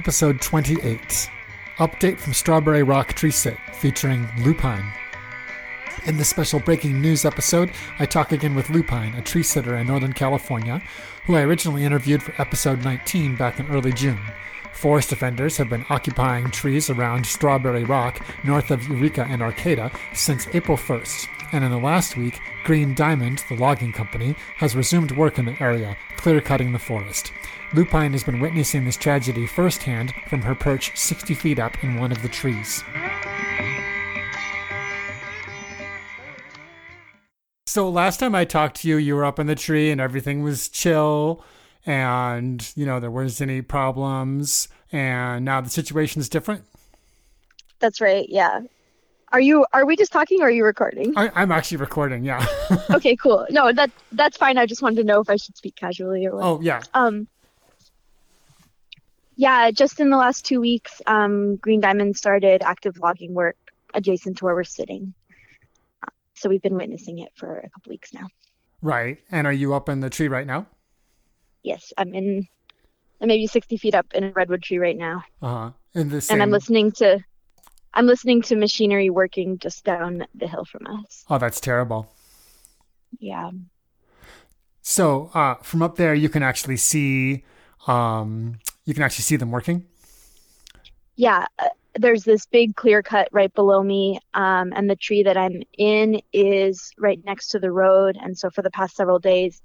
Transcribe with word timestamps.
Episode 0.00 0.40
28 0.40 1.30
Update 1.76 2.18
from 2.18 2.32
Strawberry 2.32 2.82
Rock 2.82 3.12
Tree 3.12 3.30
Sit 3.30 3.58
featuring 3.74 4.26
Lupine. 4.38 4.90
In 6.06 6.16
this 6.16 6.30
special 6.30 6.58
breaking 6.58 7.02
news 7.02 7.26
episode, 7.26 7.70
I 7.98 8.06
talk 8.06 8.32
again 8.32 8.54
with 8.54 8.70
Lupine, 8.70 9.14
a 9.14 9.20
tree 9.20 9.42
sitter 9.42 9.76
in 9.76 9.88
Northern 9.88 10.14
California, 10.14 10.80
who 11.26 11.36
I 11.36 11.42
originally 11.42 11.84
interviewed 11.84 12.22
for 12.22 12.32
episode 12.40 12.82
19 12.82 13.36
back 13.36 13.60
in 13.60 13.66
early 13.66 13.92
June. 13.92 14.22
Forest 14.72 15.10
defenders 15.10 15.58
have 15.58 15.68
been 15.68 15.84
occupying 15.90 16.50
trees 16.50 16.88
around 16.88 17.26
Strawberry 17.26 17.84
Rock, 17.84 18.24
north 18.42 18.70
of 18.70 18.88
Eureka 18.88 19.26
and 19.28 19.42
Arcata, 19.42 19.92
since 20.14 20.48
April 20.54 20.78
1st, 20.78 21.28
and 21.52 21.64
in 21.64 21.70
the 21.70 21.78
last 21.78 22.16
week, 22.16 22.40
Green 22.64 22.94
Diamond, 22.94 23.44
the 23.48 23.56
logging 23.56 23.92
company, 23.92 24.36
has 24.56 24.76
resumed 24.76 25.12
work 25.12 25.38
in 25.38 25.44
the 25.44 25.60
area, 25.62 25.96
clear 26.16 26.40
cutting 26.40 26.72
the 26.72 26.78
forest. 26.78 27.32
Lupine 27.72 28.12
has 28.12 28.24
been 28.24 28.40
witnessing 28.40 28.84
this 28.84 28.96
tragedy 28.96 29.46
firsthand 29.46 30.12
from 30.28 30.42
her 30.42 30.54
perch 30.54 30.96
60 30.96 31.34
feet 31.34 31.58
up 31.58 31.82
in 31.82 32.00
one 32.00 32.12
of 32.12 32.22
the 32.22 32.28
trees. 32.28 32.82
So 37.66 37.88
last 37.88 38.18
time 38.18 38.34
I 38.34 38.44
talked 38.44 38.80
to 38.80 38.88
you, 38.88 38.96
you 38.96 39.14
were 39.14 39.24
up 39.24 39.38
in 39.38 39.46
the 39.46 39.54
tree 39.54 39.90
and 39.90 40.00
everything 40.00 40.42
was 40.42 40.68
chill 40.68 41.44
and, 41.86 42.72
you 42.74 42.84
know, 42.84 42.98
there 42.98 43.10
wasn't 43.10 43.50
any 43.50 43.62
problems. 43.62 44.66
And 44.90 45.44
now 45.44 45.60
the 45.60 45.70
situation 45.70 46.20
is 46.20 46.28
different. 46.28 46.64
That's 47.78 48.00
right. 48.00 48.26
Yeah. 48.28 48.62
Are 49.32 49.40
you, 49.40 49.64
are 49.72 49.86
we 49.86 49.96
just 49.96 50.10
talking 50.12 50.40
or 50.40 50.46
are 50.46 50.50
you 50.50 50.64
recording? 50.64 51.12
I, 51.16 51.30
I'm 51.34 51.52
actually 51.52 51.76
recording. 51.78 52.24
Yeah. 52.24 52.44
okay, 52.90 53.14
cool. 53.14 53.46
No, 53.50 53.72
that, 53.72 53.90
that's 54.12 54.36
fine. 54.36 54.58
I 54.58 54.66
just 54.66 54.82
wanted 54.82 54.96
to 54.96 55.04
know 55.04 55.20
if 55.20 55.30
I 55.30 55.36
should 55.36 55.56
speak 55.56 55.76
casually 55.76 56.26
or 56.26 56.34
what. 56.34 56.44
oh, 56.44 56.60
yeah. 56.60 56.82
Um, 56.94 57.28
yeah, 59.36 59.70
just 59.70 60.00
in 60.00 60.10
the 60.10 60.16
last 60.16 60.44
two 60.44 60.60
weeks, 60.60 61.00
um, 61.06 61.56
Green 61.56 61.80
Diamond 61.80 62.16
started 62.16 62.60
active 62.62 62.98
logging 62.98 63.32
work 63.34 63.56
adjacent 63.94 64.38
to 64.38 64.44
where 64.44 64.54
we're 64.54 64.64
sitting. 64.64 65.14
Uh, 66.02 66.10
So 66.34 66.48
we've 66.48 66.62
been 66.62 66.76
witnessing 66.76 67.20
it 67.20 67.30
for 67.36 67.58
a 67.58 67.70
couple 67.70 67.90
weeks 67.90 68.12
now. 68.12 68.26
Right. 68.82 69.18
And 69.30 69.46
are 69.46 69.52
you 69.52 69.74
up 69.74 69.88
in 69.88 70.00
the 70.00 70.10
tree 70.10 70.28
right 70.28 70.46
now? 70.46 70.66
Yes, 71.62 71.92
I'm 71.96 72.14
in, 72.14 72.48
I'm 73.20 73.28
maybe 73.28 73.46
60 73.46 73.76
feet 73.76 73.94
up 73.94 74.06
in 74.14 74.24
a 74.24 74.30
redwood 74.32 74.62
tree 74.62 74.78
right 74.78 74.96
now, 74.96 75.22
Uh 75.40 75.48
huh. 75.48 75.70
In 75.94 76.08
the 76.08 76.20
same. 76.20 76.36
and 76.36 76.42
I'm 76.42 76.50
listening 76.50 76.90
to, 76.92 77.20
I'm 77.94 78.06
listening 78.06 78.42
to 78.42 78.56
machinery 78.56 79.10
working 79.10 79.58
just 79.58 79.84
down 79.84 80.26
the 80.34 80.46
hill 80.46 80.64
from 80.64 80.86
us. 80.86 81.24
Oh, 81.28 81.38
that's 81.38 81.60
terrible. 81.60 82.08
Yeah. 83.18 83.50
So 84.82 85.30
uh, 85.34 85.54
from 85.56 85.82
up 85.82 85.96
there, 85.96 86.14
you 86.14 86.28
can 86.28 86.42
actually 86.42 86.76
see, 86.76 87.44
um, 87.86 88.58
you 88.84 88.94
can 88.94 89.02
actually 89.02 89.24
see 89.24 89.36
them 89.36 89.50
working. 89.50 89.86
yeah 91.16 91.44
uh, 91.58 91.68
there's 91.96 92.24
this 92.24 92.46
big 92.46 92.76
clear 92.76 93.02
cut 93.02 93.28
right 93.32 93.52
below 93.54 93.82
me 93.82 94.18
um, 94.34 94.72
and 94.74 94.88
the 94.88 94.96
tree 94.96 95.22
that 95.22 95.36
i'm 95.36 95.62
in 95.76 96.20
is 96.32 96.92
right 96.98 97.20
next 97.24 97.48
to 97.48 97.58
the 97.58 97.70
road 97.70 98.16
and 98.22 98.36
so 98.38 98.48
for 98.50 98.62
the 98.62 98.70
past 98.70 98.96
several 98.96 99.18
days 99.18 99.60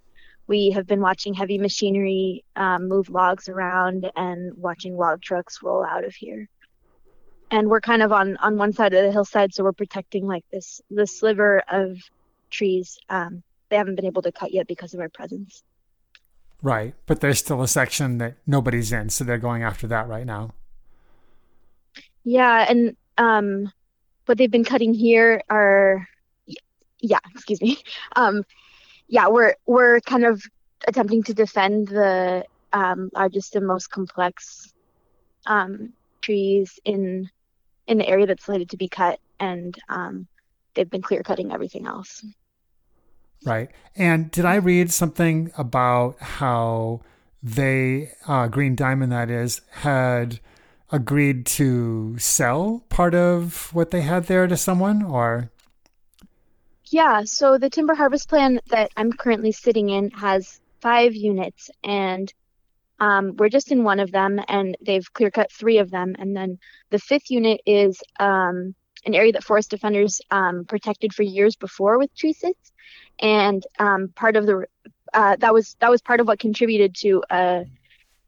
we 0.48 0.70
have 0.72 0.86
been 0.86 1.02
watching 1.02 1.34
heavy 1.34 1.58
machinery 1.58 2.44
um, 2.56 2.88
move 2.90 3.10
logs 3.10 3.48
around 3.48 4.12
and 4.16 4.52
watching 4.58 4.98
log 4.98 5.22
trucks 5.22 5.60
roll 5.64 5.84
out 5.84 6.04
of 6.04 6.14
here 6.16 6.50
and 7.52 7.70
we're 7.70 7.82
kind 7.82 8.02
of 8.02 8.12
on 8.12 8.38
on 8.38 8.58
one 8.58 8.74
side 8.74 8.94
of 8.94 9.04
the 9.04 9.12
hillside 9.12 9.54
so 9.54 9.64
we're 9.64 9.72
protecting 9.72 10.28
like 10.28 10.44
this 10.52 10.82
this 10.90 11.20
sliver 11.20 11.62
of 11.70 11.98
trees 12.50 12.98
um, 13.10 13.44
they 13.70 13.76
haven't 13.76 13.96
been 13.96 14.06
able 14.06 14.22
to 14.22 14.32
cut 14.32 14.54
yet 14.54 14.68
because 14.68 14.94
of 14.94 15.00
our 15.00 15.10
presence 15.10 15.64
Right. 16.66 16.96
But 17.06 17.22
there's 17.22 17.38
still 17.38 17.62
a 17.62 17.68
section 17.68 18.18
that 18.18 18.38
nobody's 18.48 18.92
in, 18.92 19.10
so 19.10 19.24
they're 19.24 19.38
going 19.38 19.62
after 19.62 19.86
that 19.86 20.08
right 20.08 20.26
now. 20.26 20.56
Yeah, 22.24 22.66
and 22.68 22.98
um, 23.20 23.72
what 24.26 24.40
they've 24.40 24.50
been 24.50 24.64
cutting 24.64 24.96
here 24.96 25.44
are, 25.48 26.08
yeah, 27.00 27.20
excuse 27.36 27.62
me. 27.62 27.78
Um, 28.16 28.44
yeah, 29.08 29.28
we're 29.28 29.54
we're 29.68 30.00
kind 30.00 30.26
of 30.26 30.42
attempting 30.88 31.22
to 31.24 31.36
defend 31.36 31.90
the 31.90 32.46
um, 32.74 33.12
largest 33.14 33.56
and 33.56 33.68
most 33.68 33.92
complex 33.92 34.74
um, 35.46 35.94
trees 36.26 36.80
in 36.86 37.30
in 37.88 37.98
the 37.98 38.08
area 38.08 38.26
that's 38.26 38.46
slated 38.46 38.70
to 38.70 38.78
be 38.78 38.88
cut, 38.88 39.20
and 39.40 39.78
um, 39.90 40.28
they've 40.74 40.90
been 40.90 41.02
clear 41.02 41.24
cutting 41.24 41.52
everything 41.52 41.86
else. 41.86 42.26
Right. 43.46 43.70
And 43.96 44.32
did 44.32 44.46
I 44.46 44.56
read 44.56 44.92
something 44.92 45.52
about 45.58 46.20
how 46.20 47.02
they, 47.44 48.12
uh, 48.28 48.48
Green 48.48 48.76
Diamond, 48.76 49.12
that 49.12 49.30
is, 49.30 49.62
had 49.70 50.40
agreed 50.92 51.46
to 51.46 52.18
sell 52.18 52.84
part 52.90 53.14
of 53.14 53.72
what 53.74 53.92
they 53.92 54.02
had 54.02 54.26
there 54.26 54.48
to 54.48 54.58
someone? 54.58 55.04
Or, 55.04 55.52
Yeah, 56.86 57.24
so 57.26 57.58
the 57.60 57.70
timber 57.70 57.94
harvest 57.94 58.30
plan 58.30 58.60
that 58.70 58.90
I'm 58.98 59.12
currently 59.14 59.52
sitting 59.52 59.90
in 59.90 60.10
has 60.12 60.60
five 60.82 61.14
units, 61.14 61.70
and 61.84 62.34
um, 63.00 63.36
we're 63.38 63.50
just 63.50 63.72
in 63.72 63.84
one 63.84 64.00
of 64.00 64.12
them, 64.12 64.40
and 64.48 64.78
they've 64.82 65.12
clear 65.14 65.32
cut 65.32 65.52
three 65.52 65.78
of 65.80 65.92
them. 65.92 66.16
And 66.18 66.36
then 66.36 66.60
the 66.90 67.00
fifth 67.00 67.30
unit 67.30 67.62
is 67.66 68.02
um, 68.20 68.74
an 69.06 69.14
area 69.14 69.34
that 69.34 69.44
forest 69.44 69.72
defenders 69.72 70.22
um, 70.32 70.66
protected 70.66 71.14
for 71.14 71.24
years 71.24 71.56
before 71.56 71.98
with 71.98 72.16
tree 72.16 72.34
sits, 72.34 72.72
and 73.20 73.66
um, 73.80 74.10
part 74.16 74.36
of 74.36 74.46
the 74.46 74.66
uh, 75.14 75.36
that 75.38 75.54
was 75.54 75.76
that 75.80 75.90
was 75.90 76.02
part 76.02 76.20
of 76.20 76.28
what 76.28 76.40
contributed 76.40 76.96
to 76.96 77.24
uh, 77.30 77.64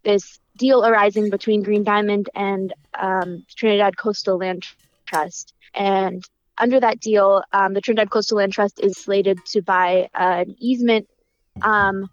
this 0.03 0.39
deal 0.57 0.85
arising 0.85 1.29
between 1.29 1.63
Green 1.63 1.83
Diamond 1.83 2.29
and 2.35 2.73
um, 2.99 3.45
Trinidad 3.55 3.97
Coastal 3.97 4.37
Land 4.37 4.67
Trust, 5.05 5.53
and 5.73 6.23
under 6.57 6.79
that 6.79 6.99
deal, 6.99 7.43
um, 7.53 7.73
the 7.73 7.81
Trinidad 7.81 8.09
Coastal 8.09 8.37
Land 8.37 8.51
Trust 8.51 8.79
is 8.81 8.97
slated 8.97 9.39
to 9.47 9.61
buy 9.61 10.09
an 10.13 10.55
easement 10.59 11.07
um, 11.61 12.09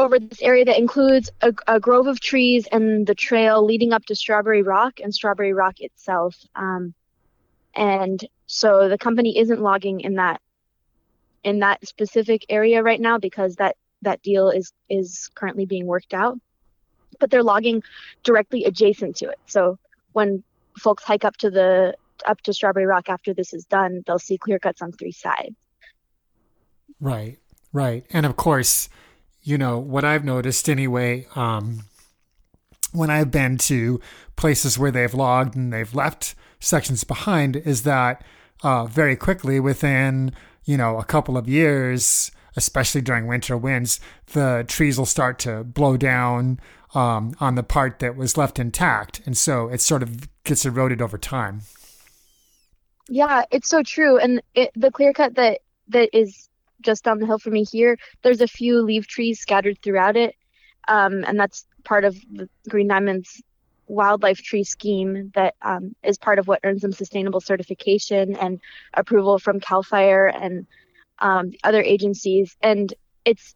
over 0.00 0.18
this 0.18 0.40
area 0.40 0.64
that 0.64 0.78
includes 0.78 1.30
a, 1.42 1.52
a 1.68 1.78
grove 1.78 2.06
of 2.06 2.20
trees 2.20 2.66
and 2.72 3.06
the 3.06 3.14
trail 3.14 3.64
leading 3.64 3.92
up 3.92 4.04
to 4.06 4.14
Strawberry 4.14 4.62
Rock 4.62 4.98
and 5.02 5.14
Strawberry 5.14 5.52
Rock 5.52 5.80
itself. 5.80 6.36
Um, 6.54 6.94
and 7.74 8.24
so 8.46 8.88
the 8.88 8.98
company 8.98 9.38
isn't 9.38 9.60
logging 9.60 10.00
in 10.00 10.14
that 10.14 10.40
in 11.44 11.60
that 11.60 11.86
specific 11.86 12.44
area 12.48 12.82
right 12.82 13.00
now 13.00 13.18
because 13.18 13.56
that 13.56 13.76
that 14.02 14.22
deal 14.22 14.50
is 14.50 14.72
is 14.88 15.30
currently 15.34 15.66
being 15.66 15.86
worked 15.86 16.14
out. 16.14 16.38
But 17.18 17.30
they're 17.30 17.42
logging 17.42 17.82
directly 18.22 18.64
adjacent 18.64 19.16
to 19.16 19.28
it. 19.28 19.38
So 19.46 19.78
when 20.12 20.42
folks 20.78 21.04
hike 21.04 21.24
up 21.24 21.36
to 21.38 21.50
the 21.50 21.94
up 22.26 22.40
to 22.42 22.52
Strawberry 22.52 22.86
Rock 22.86 23.08
after 23.08 23.34
this 23.34 23.52
is 23.52 23.64
done, 23.66 24.02
they'll 24.06 24.18
see 24.18 24.38
clear 24.38 24.58
cuts 24.58 24.82
on 24.82 24.92
three 24.92 25.12
sides. 25.12 25.54
right, 27.00 27.38
right. 27.72 28.04
And 28.10 28.26
of 28.26 28.36
course, 28.36 28.88
you 29.42 29.58
know, 29.58 29.78
what 29.78 30.04
I've 30.04 30.24
noticed 30.24 30.68
anyway, 30.68 31.26
um, 31.34 31.84
when 32.92 33.10
I've 33.10 33.30
been 33.30 33.56
to 33.58 34.00
places 34.36 34.78
where 34.78 34.90
they've 34.90 35.14
logged 35.14 35.56
and 35.56 35.72
they've 35.72 35.94
left 35.94 36.34
sections 36.58 37.04
behind 37.04 37.56
is 37.56 37.82
that 37.84 38.22
uh, 38.62 38.84
very 38.86 39.16
quickly 39.16 39.60
within, 39.60 40.32
you 40.64 40.76
know, 40.76 40.98
a 40.98 41.04
couple 41.04 41.36
of 41.36 41.48
years, 41.48 42.30
especially 42.56 43.00
during 43.00 43.26
winter 43.26 43.56
winds, 43.56 44.00
the 44.32 44.64
trees 44.68 44.98
will 44.98 45.06
start 45.06 45.38
to 45.40 45.64
blow 45.64 45.96
down 45.96 46.60
um, 46.94 47.32
on 47.40 47.54
the 47.54 47.62
part 47.62 48.00
that 48.00 48.16
was 48.16 48.36
left 48.36 48.58
intact. 48.58 49.22
And 49.24 49.36
so 49.36 49.68
it 49.68 49.80
sort 49.80 50.02
of 50.02 50.28
gets 50.44 50.66
eroded 50.66 51.00
over 51.00 51.16
time. 51.16 51.62
Yeah, 53.08 53.44
it's 53.50 53.68
so 53.68 53.82
true. 53.82 54.18
And 54.18 54.42
it, 54.54 54.70
the 54.74 54.90
clear 54.90 55.12
cut 55.12 55.34
that 55.36 55.60
that 55.88 56.10
is 56.12 56.49
just 56.80 57.04
down 57.04 57.18
the 57.18 57.26
hill 57.26 57.38
from 57.38 57.54
me 57.54 57.64
here, 57.64 57.98
there's 58.22 58.40
a 58.40 58.48
few 58.48 58.82
leave 58.82 59.06
trees 59.06 59.40
scattered 59.40 59.78
throughout 59.82 60.16
it, 60.16 60.34
um, 60.88 61.24
and 61.26 61.38
that's 61.38 61.66
part 61.84 62.04
of 62.04 62.16
the 62.32 62.48
Green 62.68 62.88
Diamond's 62.88 63.42
wildlife 63.86 64.38
tree 64.38 64.64
scheme 64.64 65.32
that 65.34 65.54
um, 65.62 65.94
is 66.04 66.16
part 66.16 66.38
of 66.38 66.46
what 66.46 66.60
earns 66.62 66.82
them 66.82 66.92
sustainable 66.92 67.40
certification 67.40 68.36
and 68.36 68.60
approval 68.94 69.38
from 69.38 69.58
Cal 69.58 69.82
Fire 69.82 70.26
and 70.26 70.66
um, 71.18 71.52
other 71.64 71.82
agencies. 71.82 72.56
And 72.62 72.94
it's 73.24 73.54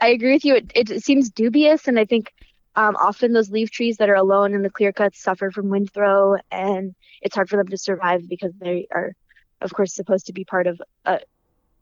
I 0.00 0.08
agree 0.08 0.32
with 0.32 0.44
you. 0.44 0.56
It, 0.56 0.90
it 0.90 1.04
seems 1.04 1.30
dubious, 1.30 1.88
and 1.88 1.98
I 1.98 2.04
think 2.04 2.32
um, 2.76 2.96
often 2.96 3.32
those 3.32 3.50
leave 3.50 3.70
trees 3.70 3.96
that 3.96 4.08
are 4.08 4.14
alone 4.14 4.54
in 4.54 4.62
the 4.62 4.70
clear 4.70 4.92
cuts 4.92 5.20
suffer 5.20 5.50
from 5.50 5.68
wind 5.68 5.92
throw, 5.92 6.36
and 6.50 6.94
it's 7.20 7.34
hard 7.34 7.48
for 7.48 7.56
them 7.56 7.68
to 7.68 7.78
survive 7.78 8.28
because 8.28 8.52
they 8.60 8.86
are, 8.92 9.12
of 9.60 9.72
course, 9.72 9.94
supposed 9.94 10.26
to 10.26 10.32
be 10.32 10.44
part 10.44 10.66
of 10.66 10.80
a, 11.04 11.20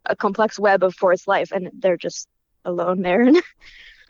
a 0.07 0.17
complex 0.17 0.59
web 0.59 0.83
of 0.83 0.95
forest 0.95 1.29
life, 1.29 1.53
and 1.53 1.71
they're 1.75 1.97
just 1.97 2.29
alone 2.65 3.03
there. 3.03 3.31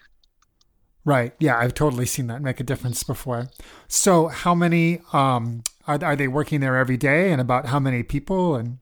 right. 1.05 1.33
Yeah, 1.39 1.59
I've 1.59 1.75
totally 1.75 2.07
seen 2.07 2.27
that 2.29 2.43
make 2.43 2.61
a 2.61 2.65
difference 2.65 3.03
before. 3.03 3.49
So, 3.89 4.29
how 4.29 4.55
many 4.55 5.01
um, 5.13 5.63
are 5.87 6.03
are 6.03 6.17
they 6.17 6.29
working 6.29 6.61
there 6.61 6.77
every 6.77 6.97
day, 6.97 7.33
and 7.33 7.41
about 7.41 7.67
how 7.67 7.79
many 7.79 8.03
people? 8.03 8.57
And 8.57 8.79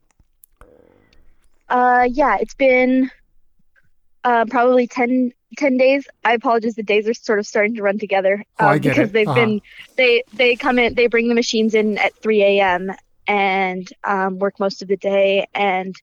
uh, 1.68 2.08
yeah, 2.10 2.36
it's 2.40 2.54
been 2.54 3.10
uh, 4.24 4.44
probably 4.46 4.86
10, 4.86 5.32
10 5.56 5.76
days. 5.76 6.06
I 6.24 6.32
apologize. 6.34 6.74
The 6.74 6.82
days 6.82 7.08
are 7.08 7.14
sort 7.14 7.38
of 7.38 7.46
starting 7.46 7.74
to 7.76 7.82
run 7.82 7.98
together 7.98 8.44
um, 8.58 8.66
oh, 8.66 8.68
I 8.68 8.78
get 8.78 8.90
because 8.90 9.10
it. 9.10 9.12
they've 9.12 9.28
uh-huh. 9.28 9.34
been 9.34 9.60
they 9.96 10.22
they 10.34 10.56
come 10.56 10.78
in 10.78 10.94
they 10.94 11.06
bring 11.06 11.28
the 11.28 11.34
machines 11.34 11.74
in 11.74 11.98
at 11.98 12.14
3 12.16 12.42
a.m. 12.42 12.92
and 13.26 13.88
um, 14.04 14.38
work 14.38 14.58
most 14.58 14.82
of 14.82 14.88
the 14.88 14.96
day. 14.96 15.46
And 15.54 15.94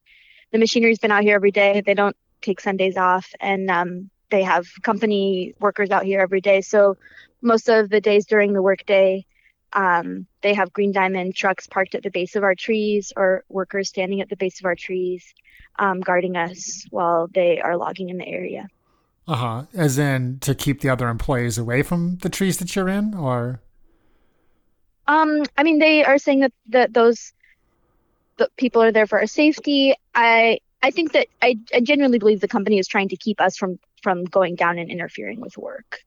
the 0.51 0.57
machinery's 0.57 0.99
been 0.99 1.11
out 1.11 1.23
here 1.23 1.35
every 1.35 1.51
day. 1.51 1.81
They 1.85 1.93
don't 1.93 2.15
take 2.41 2.59
Sundays 2.59 2.97
off, 2.97 3.33
and 3.39 3.69
um, 3.69 4.09
they 4.29 4.43
have 4.43 4.67
company 4.81 5.53
workers 5.59 5.89
out 5.89 6.03
here 6.03 6.19
every 6.19 6.41
day. 6.41 6.61
So 6.61 6.97
most 7.41 7.69
of 7.69 7.89
the 7.89 8.01
days 8.01 8.25
during 8.25 8.53
the 8.53 8.61
workday, 8.61 9.25
um, 9.73 10.27
they 10.41 10.53
have 10.53 10.73
green 10.73 10.91
diamond 10.91 11.35
trucks 11.35 11.67
parked 11.67 11.95
at 11.95 12.03
the 12.03 12.09
base 12.09 12.35
of 12.35 12.43
our 12.43 12.55
trees 12.55 13.13
or 13.15 13.43
workers 13.49 13.89
standing 13.89 14.21
at 14.21 14.29
the 14.29 14.35
base 14.35 14.59
of 14.59 14.65
our 14.65 14.75
trees 14.75 15.33
um, 15.79 16.01
guarding 16.01 16.35
us 16.35 16.85
while 16.89 17.27
they 17.33 17.59
are 17.59 17.77
logging 17.77 18.09
in 18.09 18.17
the 18.17 18.27
area. 18.27 18.67
Uh 19.27 19.35
huh. 19.35 19.63
As 19.73 19.97
in 19.97 20.39
to 20.39 20.53
keep 20.55 20.81
the 20.81 20.89
other 20.89 21.07
employees 21.07 21.57
away 21.57 21.83
from 21.83 22.17
the 22.17 22.29
trees 22.29 22.57
that 22.57 22.75
you're 22.75 22.89
in, 22.89 23.13
or? 23.13 23.61
Um, 25.07 25.43
I 25.57 25.63
mean, 25.63 25.79
they 25.79 26.03
are 26.03 26.17
saying 26.17 26.41
that 26.41 26.53
that 26.69 26.93
those 26.93 27.33
the 28.41 28.49
people 28.57 28.81
are 28.81 28.91
there 28.91 29.05
for 29.05 29.19
our 29.19 29.27
safety. 29.27 29.93
I 30.15 30.59
I 30.81 30.89
think 30.89 31.13
that 31.13 31.27
I, 31.41 31.59
I 31.73 31.79
genuinely 31.81 32.17
believe 32.17 32.41
the 32.41 32.47
company 32.47 32.79
is 32.79 32.87
trying 32.87 33.09
to 33.09 33.15
keep 33.15 33.39
us 33.39 33.55
from 33.55 33.77
from 34.01 34.23
going 34.25 34.55
down 34.55 34.79
and 34.79 34.89
interfering 34.89 35.39
with 35.39 35.57
work. 35.57 35.99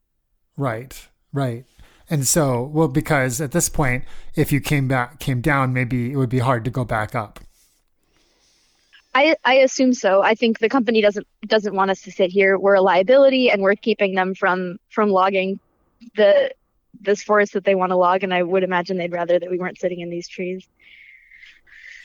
Right. 0.57 1.09
Right. 1.33 1.65
And 2.11 2.27
so, 2.27 2.65
well, 2.65 2.89
because 2.89 3.41
at 3.41 3.53
this 3.53 3.69
point, 3.69 4.05
if 4.35 4.53
you 4.53 4.61
came 4.61 4.89
back, 4.89 5.21
came 5.21 5.41
down, 5.41 5.73
maybe 5.73 6.13
it 6.13 6.17
would 6.17 6.29
be 6.29 6.41
hard 6.41 6.65
to 6.65 6.71
go 6.71 6.85
back 6.85 7.15
up. 7.15 7.41
I, 9.15 9.37
I 9.45 9.55
assume 9.55 9.95
so. 9.95 10.23
I 10.23 10.35
think 10.35 10.59
the 10.59 10.69
company 10.69 11.01
doesn't 11.01 11.27
doesn't 11.47 11.75
want 11.75 11.93
us 11.93 12.03
to 12.03 12.11
sit 12.11 12.31
here. 12.31 12.59
We're 12.59 12.75
a 12.75 12.83
liability, 12.83 13.49
and 13.51 13.63
we're 13.63 13.77
keeping 13.77 14.15
them 14.17 14.35
from 14.35 14.79
from 14.91 15.11
logging 15.11 15.61
the 16.17 16.53
this 17.01 17.23
forest 17.23 17.53
that 17.53 17.65
they 17.65 17.77
want 17.77 17.91
to 17.91 17.97
log. 17.97 18.25
And 18.25 18.35
I 18.35 18.43
would 18.43 18.65
imagine 18.65 18.99
they'd 18.99 19.13
rather 19.13 19.39
that 19.39 19.51
we 19.51 19.59
weren't 19.59 19.79
sitting 19.79 20.01
in 20.01 20.11
these 20.11 20.29
trees. 20.29 20.67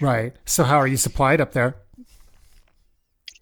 Right. 0.01 0.33
So 0.45 0.63
how 0.63 0.77
are 0.77 0.87
you 0.87 0.97
supplied 0.97 1.41
up 1.41 1.53
there? 1.53 1.75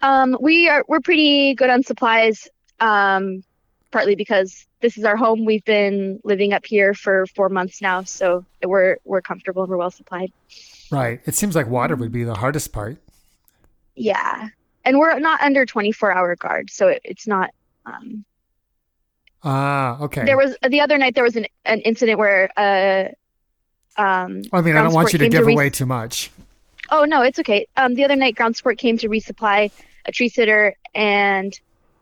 Um, 0.00 0.36
we 0.40 0.68
are 0.68 0.84
we're 0.88 1.00
pretty 1.00 1.54
good 1.54 1.70
on 1.70 1.82
supplies. 1.82 2.48
Um, 2.80 3.42
partly 3.90 4.14
because 4.14 4.66
this 4.80 4.98
is 4.98 5.04
our 5.04 5.16
home. 5.16 5.44
We've 5.44 5.64
been 5.64 6.20
living 6.24 6.52
up 6.52 6.64
here 6.64 6.94
for 6.94 7.26
four 7.26 7.48
months 7.48 7.80
now, 7.80 8.02
so 8.02 8.44
we're 8.62 8.98
we're 9.04 9.22
comfortable 9.22 9.62
and 9.62 9.70
we're 9.70 9.76
well 9.76 9.90
supplied. 9.90 10.32
Right. 10.90 11.20
It 11.26 11.34
seems 11.34 11.54
like 11.54 11.66
water 11.68 11.96
would 11.96 12.12
be 12.12 12.24
the 12.24 12.34
hardest 12.34 12.72
part. 12.72 12.98
Yeah, 13.94 14.48
and 14.84 14.98
we're 14.98 15.18
not 15.18 15.40
under 15.40 15.66
24 15.66 16.12
hour 16.12 16.36
guard, 16.36 16.70
so 16.70 16.88
it, 16.88 17.00
it's 17.04 17.26
not. 17.26 17.50
Um, 17.84 18.24
ah, 19.42 20.00
okay. 20.02 20.24
There 20.24 20.36
was 20.36 20.56
the 20.66 20.80
other 20.80 20.98
night. 20.98 21.14
There 21.14 21.24
was 21.24 21.36
an, 21.36 21.46
an 21.64 21.80
incident 21.80 22.18
where. 22.18 22.50
Uh, 22.56 23.08
um, 24.00 24.42
I 24.52 24.60
mean, 24.60 24.76
I 24.76 24.82
don't 24.82 24.94
want 24.94 25.12
you 25.12 25.18
to 25.18 25.28
give 25.28 25.48
away 25.48 25.70
too 25.70 25.86
much. 25.86 26.30
Oh 26.90 27.04
no, 27.04 27.22
it's 27.22 27.38
okay. 27.38 27.66
Um, 27.76 27.94
the 27.94 28.04
other 28.04 28.16
night, 28.16 28.36
ground 28.36 28.56
support 28.56 28.78
came 28.78 28.98
to 28.98 29.08
resupply 29.08 29.70
a 30.06 30.12
tree 30.12 30.28
sitter, 30.28 30.74
and 30.94 31.58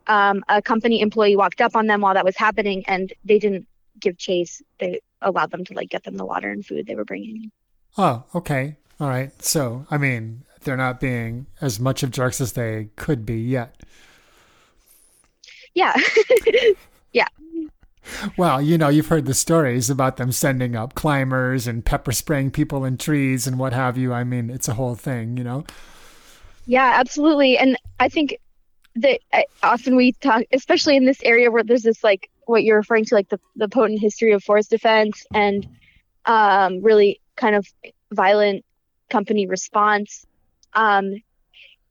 um, 0.06 0.44
a 0.48 0.62
company 0.62 1.00
employee 1.00 1.36
walked 1.36 1.60
up 1.60 1.74
on 1.74 1.86
them 1.86 2.00
while 2.00 2.14
that 2.14 2.24
was 2.24 2.36
happening, 2.36 2.84
and 2.86 3.12
they 3.24 3.38
didn't 3.38 3.66
give 4.00 4.16
chase. 4.16 4.62
They 4.78 5.00
allowed 5.22 5.50
them 5.50 5.64
to 5.64 5.74
like 5.74 5.90
get 5.90 6.04
them 6.04 6.16
the 6.16 6.24
water 6.24 6.50
and 6.50 6.64
food 6.64 6.86
they 6.86 6.94
were 6.94 7.04
bringing. 7.04 7.50
Oh, 7.98 8.24
okay, 8.34 8.76
all 9.00 9.08
right. 9.08 9.30
So, 9.42 9.86
I 9.90 9.98
mean, 9.98 10.44
they're 10.62 10.76
not 10.76 11.00
being 11.00 11.46
as 11.60 11.80
much 11.80 12.02
of 12.02 12.10
jerks 12.10 12.40
as 12.40 12.52
they 12.52 12.88
could 12.96 13.24
be 13.24 13.40
yet. 13.40 13.82
Yeah. 15.74 15.94
yeah. 17.12 17.28
Well, 18.36 18.62
you 18.62 18.78
know, 18.78 18.88
you've 18.88 19.08
heard 19.08 19.26
the 19.26 19.34
stories 19.34 19.90
about 19.90 20.16
them 20.16 20.32
sending 20.32 20.76
up 20.76 20.94
climbers 20.94 21.66
and 21.66 21.84
pepper 21.84 22.12
spraying 22.12 22.50
people 22.50 22.84
in 22.84 22.98
trees 22.98 23.46
and 23.46 23.58
what 23.58 23.72
have 23.72 23.96
you. 23.96 24.12
I 24.12 24.24
mean, 24.24 24.50
it's 24.50 24.68
a 24.68 24.74
whole 24.74 24.94
thing, 24.94 25.36
you 25.36 25.44
know? 25.44 25.64
Yeah, 26.66 26.92
absolutely. 26.94 27.58
And 27.58 27.78
I 28.00 28.08
think 28.08 28.38
that 28.96 29.20
uh, 29.32 29.42
often 29.62 29.96
we 29.96 30.12
talk, 30.12 30.42
especially 30.52 30.96
in 30.96 31.04
this 31.04 31.22
area 31.22 31.50
where 31.50 31.62
there's 31.62 31.82
this 31.82 32.02
like 32.02 32.30
what 32.46 32.64
you're 32.64 32.78
referring 32.78 33.04
to, 33.06 33.14
like 33.14 33.28
the, 33.28 33.40
the 33.56 33.68
potent 33.68 34.00
history 34.00 34.32
of 34.32 34.42
forest 34.42 34.70
defense 34.70 35.26
and 35.34 35.66
um, 36.24 36.82
really 36.82 37.20
kind 37.36 37.54
of 37.54 37.66
violent 38.12 38.64
company 39.10 39.46
response 39.46 40.26
um, 40.76 41.22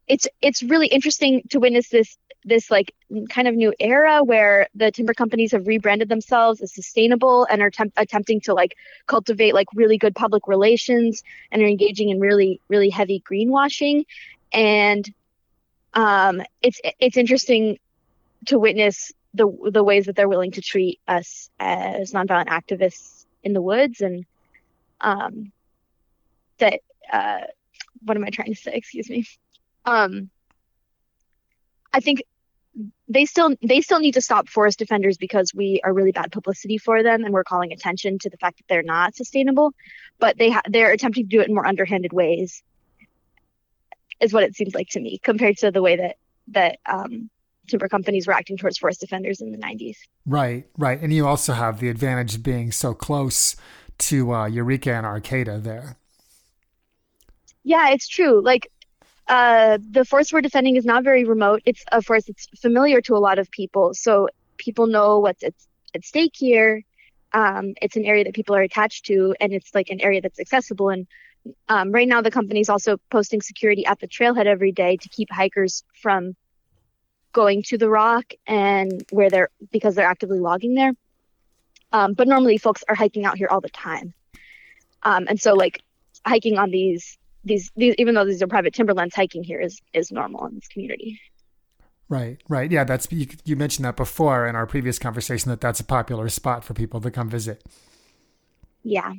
it's 0.08 0.28
it's 0.42 0.64
really 0.64 0.88
interesting 0.88 1.42
to 1.50 1.60
witness 1.60 1.90
this 1.90 2.18
this 2.46 2.70
like 2.70 2.94
kind 3.30 3.48
of 3.48 3.56
new 3.56 3.74
era 3.80 4.24
where 4.24 4.68
the 4.76 4.92
timber 4.92 5.14
companies 5.14 5.52
have 5.52 5.68
rebranded 5.68 6.08
themselves 6.08 6.62
as 6.62 6.74
sustainable 6.74 7.46
and 7.50 7.62
are 7.62 7.72
temp- 7.72 7.94
attempting 7.98 8.40
to 8.40 8.54
like 8.54 8.76
cultivate 9.08 9.54
like 9.54 9.68
really 9.74 9.98
good 9.98 10.16
public 10.16 10.48
relations 10.48 11.24
and 11.52 11.62
are 11.62 11.68
engaging 11.68 12.10
in 12.10 12.20
really 12.20 12.62
really 12.70 12.90
heavy 12.90 13.22
greenwashing 13.30 14.06
and 14.54 15.12
um, 15.96 16.42
it's 16.62 16.80
it's 17.00 17.18
interesting 17.18 17.80
to 18.46 18.60
witness 18.60 19.12
the 19.34 19.48
the 19.72 19.84
ways 19.84 20.06
that 20.06 20.16
they're 20.16 20.30
willing 20.30 20.52
to 20.52 20.62
treat 20.62 21.00
us 21.08 21.50
as 21.60 22.12
nonviolent 22.12 22.48
activists 22.48 23.26
in 23.44 23.54
the 23.54 23.62
woods 23.62 24.02
and 24.02 24.26
um, 25.02 25.52
that 26.60 26.80
uh, 27.12 27.42
what 28.04 28.18
am 28.18 28.24
I 28.24 28.30
trying 28.30 28.54
to 28.54 28.60
say? 28.60 28.74
Excuse 28.74 29.10
me. 29.10 29.26
Um, 29.86 30.30
I 31.94 32.00
think 32.00 32.24
they 33.08 33.26
still 33.26 33.56
they 33.62 33.82
still 33.82 34.00
need 34.00 34.14
to 34.14 34.22
stop 34.22 34.50
forest 34.50 34.80
defenders 34.80 35.18
because 35.18 35.54
we 35.54 35.80
are 35.84 35.94
really 35.94 36.12
bad 36.12 36.32
publicity 36.32 36.78
for 36.78 37.04
them 37.04 37.24
and 37.24 37.34
we're 37.34 37.44
calling 37.44 37.72
attention 37.72 38.20
to 38.20 38.30
the 38.30 38.38
fact 38.38 38.58
that 38.58 38.66
they're 38.68 38.84
not 38.84 39.16
sustainable 39.16 39.74
but 40.20 40.38
they 40.38 40.50
ha- 40.50 40.62
they're 40.70 40.92
attempting 40.92 41.24
to 41.24 41.30
do 41.30 41.42
it 41.42 41.48
in 41.48 41.54
more 41.54 41.66
underhanded 41.66 42.12
ways 42.12 42.64
is 44.20 44.34
what 44.34 44.44
it 44.44 44.56
seems 44.56 44.74
like 44.74 44.90
to 44.90 45.00
me 45.00 45.20
compared 45.24 45.58
to 45.58 45.72
the 45.72 45.82
way 45.82 45.96
that 45.96 46.18
that 46.48 46.80
um, 46.86 47.30
timber 47.68 47.88
companies 47.88 48.28
were 48.28 48.34
acting 48.34 48.58
towards 48.58 48.78
forest 48.78 49.00
defenders 49.00 49.40
in 49.40 49.52
the 49.52 49.58
90s 49.58 49.98
right 50.26 50.66
right. 50.78 51.00
And 51.02 51.14
you 51.14 51.28
also 51.28 51.54
have 51.54 51.80
the 51.80 51.90
advantage 51.90 52.36
of 52.36 52.44
being 52.44 52.72
so 52.72 52.94
close 52.94 53.56
to 53.98 54.34
uh, 54.34 54.46
eureka 54.48 54.94
and 54.94 55.06
arcata 55.06 55.60
there. 55.60 55.98
Yeah, 57.64 57.90
it's 57.90 58.08
true. 58.08 58.42
Like 58.44 58.70
uh, 59.28 59.80
the 59.90 60.06
forest 60.06 60.34
we're 60.34 60.42
defending 60.42 60.76
is 60.76 60.86
not 60.86 61.04
very 61.04 61.24
remote. 61.24 61.62
It's 61.66 61.84
a 61.92 62.02
forest 62.02 62.28
that's 62.28 62.48
familiar 62.62 63.02
to 63.02 63.16
a 63.16 63.18
lot 63.18 63.40
of 63.40 63.50
people, 63.50 63.94
so 63.94 64.30
people 64.58 64.88
know 64.88 65.20
what's 65.20 65.44
at, 65.44 65.54
at 65.94 66.06
stake 66.06 66.34
here. 66.36 66.84
Um, 67.34 67.74
it's 67.82 67.96
an 67.96 68.06
area 68.06 68.24
that 68.24 68.34
people 68.34 68.56
are 68.56 68.62
attached 68.62 69.06
to, 69.06 69.36
and 69.40 69.52
it's 69.52 69.74
like 69.74 69.90
an 69.90 70.00
area 70.00 70.22
that's 70.22 70.40
accessible. 70.40 70.90
And 70.90 71.08
um, 71.68 71.92
right 71.92 72.08
now, 72.08 72.22
the 72.22 72.32
company's 72.32 72.70
also 72.70 72.98
posting 73.10 73.42
security 73.42 73.86
at 73.86 74.00
the 74.00 74.08
trailhead 74.08 74.46
every 74.46 74.72
day 74.72 74.98
to 74.98 75.10
keep 75.10 75.32
hikers 75.32 75.84
from 76.02 76.36
going 77.34 77.64
to 77.64 77.78
the 77.78 77.90
rock 77.90 78.34
and 78.48 79.04
where 79.12 79.30
they're 79.30 79.50
because 79.72 79.96
they're 79.96 80.08
actively 80.08 80.40
logging 80.40 80.76
there. 80.76 80.94
Um, 81.92 82.14
but 82.14 82.28
normally, 82.28 82.58
folks 82.58 82.84
are 82.88 82.96
hiking 82.96 83.26
out 83.26 83.38
here 83.38 83.48
all 83.50 83.62
the 83.62 83.70
time, 83.70 84.14
um, 85.02 85.26
and 85.28 85.42
so 85.42 85.54
like 85.54 85.82
hiking 86.26 86.58
on 86.58 86.70
these 86.70 87.18
these, 87.46 87.72
these 87.76 87.96
even 87.98 88.16
though 88.16 88.26
these 88.26 88.42
are 88.42 88.48
private 88.48 88.74
timberlands, 88.74 89.16
hiking 89.16 89.44
here 89.44 89.62
is 89.62 89.82
is 89.94 90.12
normal 90.12 90.46
in 90.48 90.56
this 90.56 90.68
community. 90.68 91.20
Right, 92.08 92.42
right. 92.50 92.72
Yeah, 92.72 92.84
that's 92.84 93.08
you, 93.12 93.28
you 93.46 93.56
mentioned 93.56 93.86
that 93.86 93.96
before 93.96 94.46
in 94.48 94.56
our 94.56 94.68
previous 94.68 95.00
conversation 95.00 95.50
that 95.50 95.62
that's 95.62 95.80
a 95.80 95.84
popular 95.84 96.30
spot 96.30 96.64
for 96.64 96.74
people 96.74 97.02
to 97.02 97.10
come 97.10 97.30
visit. 97.30 97.64
Yeah. 98.84 99.14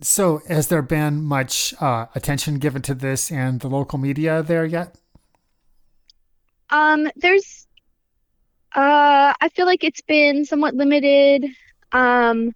So, 0.00 0.40
has 0.48 0.68
there 0.68 0.82
been 0.82 1.22
much 1.22 1.74
uh, 1.80 2.06
attention 2.14 2.58
given 2.58 2.82
to 2.82 2.94
this 2.94 3.30
and 3.30 3.60
the 3.60 3.68
local 3.68 3.98
media 3.98 4.42
there 4.42 4.64
yet? 4.64 4.96
Um, 6.70 7.10
there's, 7.16 7.66
uh, 8.74 9.34
I 9.38 9.48
feel 9.54 9.66
like 9.66 9.84
it's 9.84 10.00
been 10.00 10.44
somewhat 10.44 10.74
limited. 10.74 11.46
Um, 11.92 12.54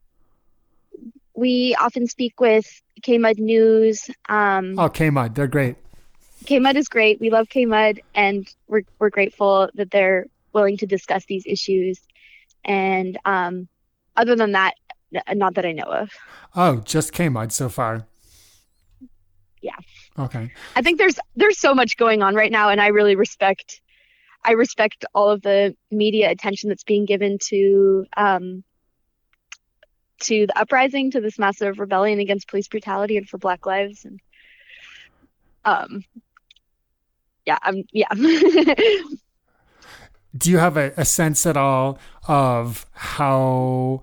we 1.34 1.76
often 1.78 2.06
speak 2.06 2.40
with 2.40 2.66
KMUD 3.02 3.38
News. 3.38 4.10
Um, 4.28 4.78
oh, 4.78 4.88
KMUD, 4.88 5.34
they're 5.34 5.46
great. 5.46 5.76
KMUD 6.44 6.76
is 6.76 6.88
great. 6.88 7.20
We 7.20 7.30
love 7.30 7.48
KMUD, 7.48 8.00
and 8.14 8.48
we're 8.68 8.82
we're 8.98 9.10
grateful 9.10 9.68
that 9.74 9.90
they're 9.90 10.26
willing 10.52 10.76
to 10.78 10.86
discuss 10.86 11.24
these 11.26 11.44
issues. 11.46 12.00
And 12.64 13.18
um, 13.24 13.68
other 14.16 14.36
than 14.36 14.52
that, 14.52 14.74
not 15.32 15.54
that 15.54 15.64
I 15.64 15.72
know 15.72 15.84
of. 15.84 16.10
Oh, 16.54 16.76
just 16.76 17.12
KMUD 17.12 17.52
so 17.52 17.68
far. 17.68 18.06
Yeah. 19.60 19.76
Okay. 20.18 20.52
I 20.76 20.82
think 20.82 20.98
there's 20.98 21.18
there's 21.36 21.58
so 21.58 21.74
much 21.74 21.96
going 21.96 22.22
on 22.22 22.34
right 22.34 22.52
now, 22.52 22.68
and 22.68 22.80
I 22.80 22.88
really 22.88 23.16
respect 23.16 23.80
I 24.44 24.52
respect 24.52 25.04
all 25.14 25.30
of 25.30 25.42
the 25.42 25.76
media 25.90 26.30
attention 26.30 26.68
that's 26.68 26.84
being 26.84 27.04
given 27.04 27.38
to 27.48 28.06
um, 28.16 28.64
to 30.20 30.46
the 30.46 30.58
uprising, 30.58 31.10
to 31.12 31.20
this 31.20 31.38
massive 31.38 31.78
rebellion 31.78 32.20
against 32.20 32.48
police 32.48 32.68
brutality 32.68 33.16
and 33.16 33.28
for 33.28 33.38
Black 33.38 33.66
lives, 33.66 34.04
and 34.04 34.20
um, 35.64 36.04
yeah, 37.46 37.58
I'm 37.62 37.84
yeah. 37.92 38.12
Do 40.36 40.50
you 40.50 40.58
have 40.58 40.76
a, 40.76 40.92
a 40.96 41.04
sense 41.04 41.46
at 41.46 41.56
all 41.56 41.98
of 42.26 42.86
how 42.92 44.02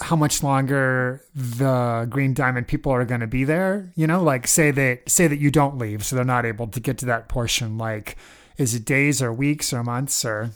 how 0.00 0.16
much 0.16 0.42
longer 0.42 1.22
the 1.34 2.06
green 2.10 2.34
diamond 2.34 2.66
people 2.66 2.90
are 2.90 3.04
going 3.04 3.20
to 3.20 3.26
be 3.26 3.44
there 3.44 3.92
you 3.94 4.06
know 4.06 4.20
like 4.22 4.46
say 4.46 4.70
that 4.72 5.08
say 5.08 5.28
that 5.28 5.38
you 5.38 5.50
don't 5.50 5.78
leave 5.78 6.04
so 6.04 6.16
they're 6.16 6.24
not 6.24 6.44
able 6.44 6.66
to 6.66 6.80
get 6.80 6.98
to 6.98 7.06
that 7.06 7.28
portion 7.28 7.78
like 7.78 8.16
is 8.58 8.74
it 8.74 8.84
days 8.84 9.22
or 9.22 9.32
weeks 9.32 9.72
or 9.72 9.84
months 9.84 10.24
or 10.24 10.50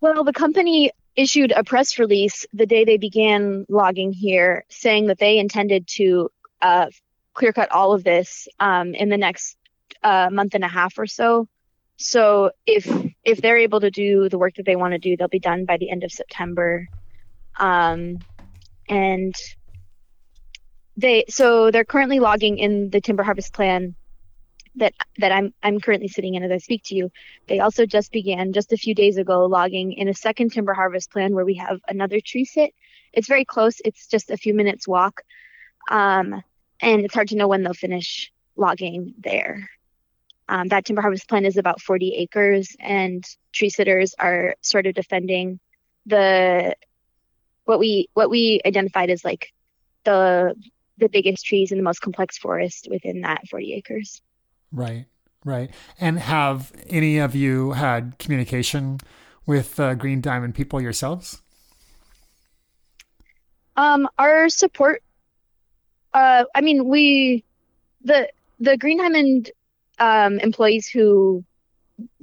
well 0.00 0.24
the 0.24 0.32
company 0.32 0.90
issued 1.16 1.52
a 1.52 1.64
press 1.64 1.98
release 1.98 2.46
the 2.52 2.66
day 2.66 2.84
they 2.84 2.98
began 2.98 3.64
logging 3.68 4.12
here 4.12 4.64
saying 4.68 5.06
that 5.06 5.18
they 5.18 5.38
intended 5.38 5.86
to 5.86 6.30
uh, 6.62 6.86
clear 7.34 7.52
cut 7.52 7.70
all 7.72 7.92
of 7.92 8.04
this 8.04 8.48
um, 8.60 8.94
in 8.94 9.08
the 9.08 9.16
next 9.16 9.56
uh, 10.02 10.28
month 10.30 10.54
and 10.54 10.64
a 10.64 10.68
half 10.68 10.98
or 10.98 11.06
so. 11.06 11.48
So 11.96 12.50
if 12.66 12.86
if 13.24 13.40
they're 13.40 13.56
able 13.56 13.80
to 13.80 13.90
do 13.90 14.28
the 14.28 14.38
work 14.38 14.54
that 14.56 14.66
they 14.66 14.76
want 14.76 14.92
to 14.92 14.98
do 14.98 15.16
they'll 15.16 15.28
be 15.28 15.38
done 15.38 15.64
by 15.64 15.78
the 15.78 15.90
end 15.90 16.04
of 16.04 16.12
september. 16.12 16.86
Um, 17.58 18.18
and 18.88 19.34
they 20.96 21.24
so 21.28 21.70
they're 21.70 21.84
currently 21.84 22.20
logging 22.20 22.58
in 22.58 22.90
the 22.90 23.00
timber 23.00 23.22
harvest 23.22 23.54
plan 23.54 23.94
that 24.76 24.94
that 25.18 25.32
I'm 25.32 25.52
I'm 25.62 25.80
currently 25.80 26.08
sitting 26.08 26.34
in 26.34 26.42
as 26.42 26.50
I 26.50 26.58
speak 26.58 26.82
to 26.86 26.94
you. 26.94 27.10
They 27.48 27.60
also 27.60 27.86
just 27.86 28.12
began 28.12 28.52
just 28.52 28.72
a 28.72 28.76
few 28.76 28.94
days 28.94 29.16
ago 29.16 29.46
logging 29.46 29.92
in 29.92 30.08
a 30.08 30.14
second 30.14 30.52
timber 30.52 30.74
harvest 30.74 31.10
plan 31.10 31.34
where 31.34 31.44
we 31.44 31.54
have 31.54 31.80
another 31.88 32.20
tree 32.20 32.44
sit. 32.44 32.74
It's 33.12 33.28
very 33.28 33.44
close. 33.44 33.80
It's 33.84 34.06
just 34.06 34.30
a 34.30 34.36
few 34.36 34.54
minutes 34.54 34.86
walk, 34.86 35.22
um, 35.90 36.42
and 36.80 37.04
it's 37.04 37.14
hard 37.14 37.28
to 37.28 37.36
know 37.36 37.48
when 37.48 37.62
they'll 37.62 37.74
finish 37.74 38.32
logging 38.56 39.14
there. 39.18 39.68
Um, 40.48 40.68
that 40.68 40.84
timber 40.84 41.02
harvest 41.02 41.28
plan 41.28 41.44
is 41.44 41.56
about 41.56 41.80
40 41.80 42.14
acres, 42.14 42.76
and 42.78 43.24
tree 43.52 43.70
sitters 43.70 44.14
are 44.18 44.54
sort 44.60 44.86
of 44.86 44.94
defending 44.94 45.58
the 46.04 46.76
what 47.64 47.80
we 47.80 48.08
what 48.14 48.30
we 48.30 48.60
identified 48.64 49.10
as 49.10 49.24
like 49.24 49.52
the 50.04 50.54
the 50.98 51.08
biggest 51.08 51.44
trees 51.44 51.72
and 51.72 51.78
the 51.78 51.84
most 51.84 52.00
complex 52.00 52.38
forest 52.38 52.88
within 52.90 53.22
that 53.22 53.46
40 53.48 53.74
acres. 53.74 54.22
Right, 54.72 55.06
right. 55.44 55.70
And 56.00 56.18
have 56.18 56.72
any 56.88 57.18
of 57.18 57.34
you 57.34 57.72
had 57.72 58.18
communication 58.18 59.00
with 59.46 59.78
uh, 59.78 59.94
Green 59.94 60.20
Diamond 60.20 60.54
people 60.54 60.80
yourselves? 60.80 61.42
Um, 63.76 64.08
our 64.18 64.48
support. 64.48 65.02
Uh, 66.12 66.44
I 66.54 66.60
mean, 66.62 66.88
we 66.88 67.44
the 68.02 68.28
the 68.58 68.76
Green 68.76 68.98
Diamond 68.98 69.50
um, 69.98 70.38
employees 70.40 70.88
who 70.88 71.44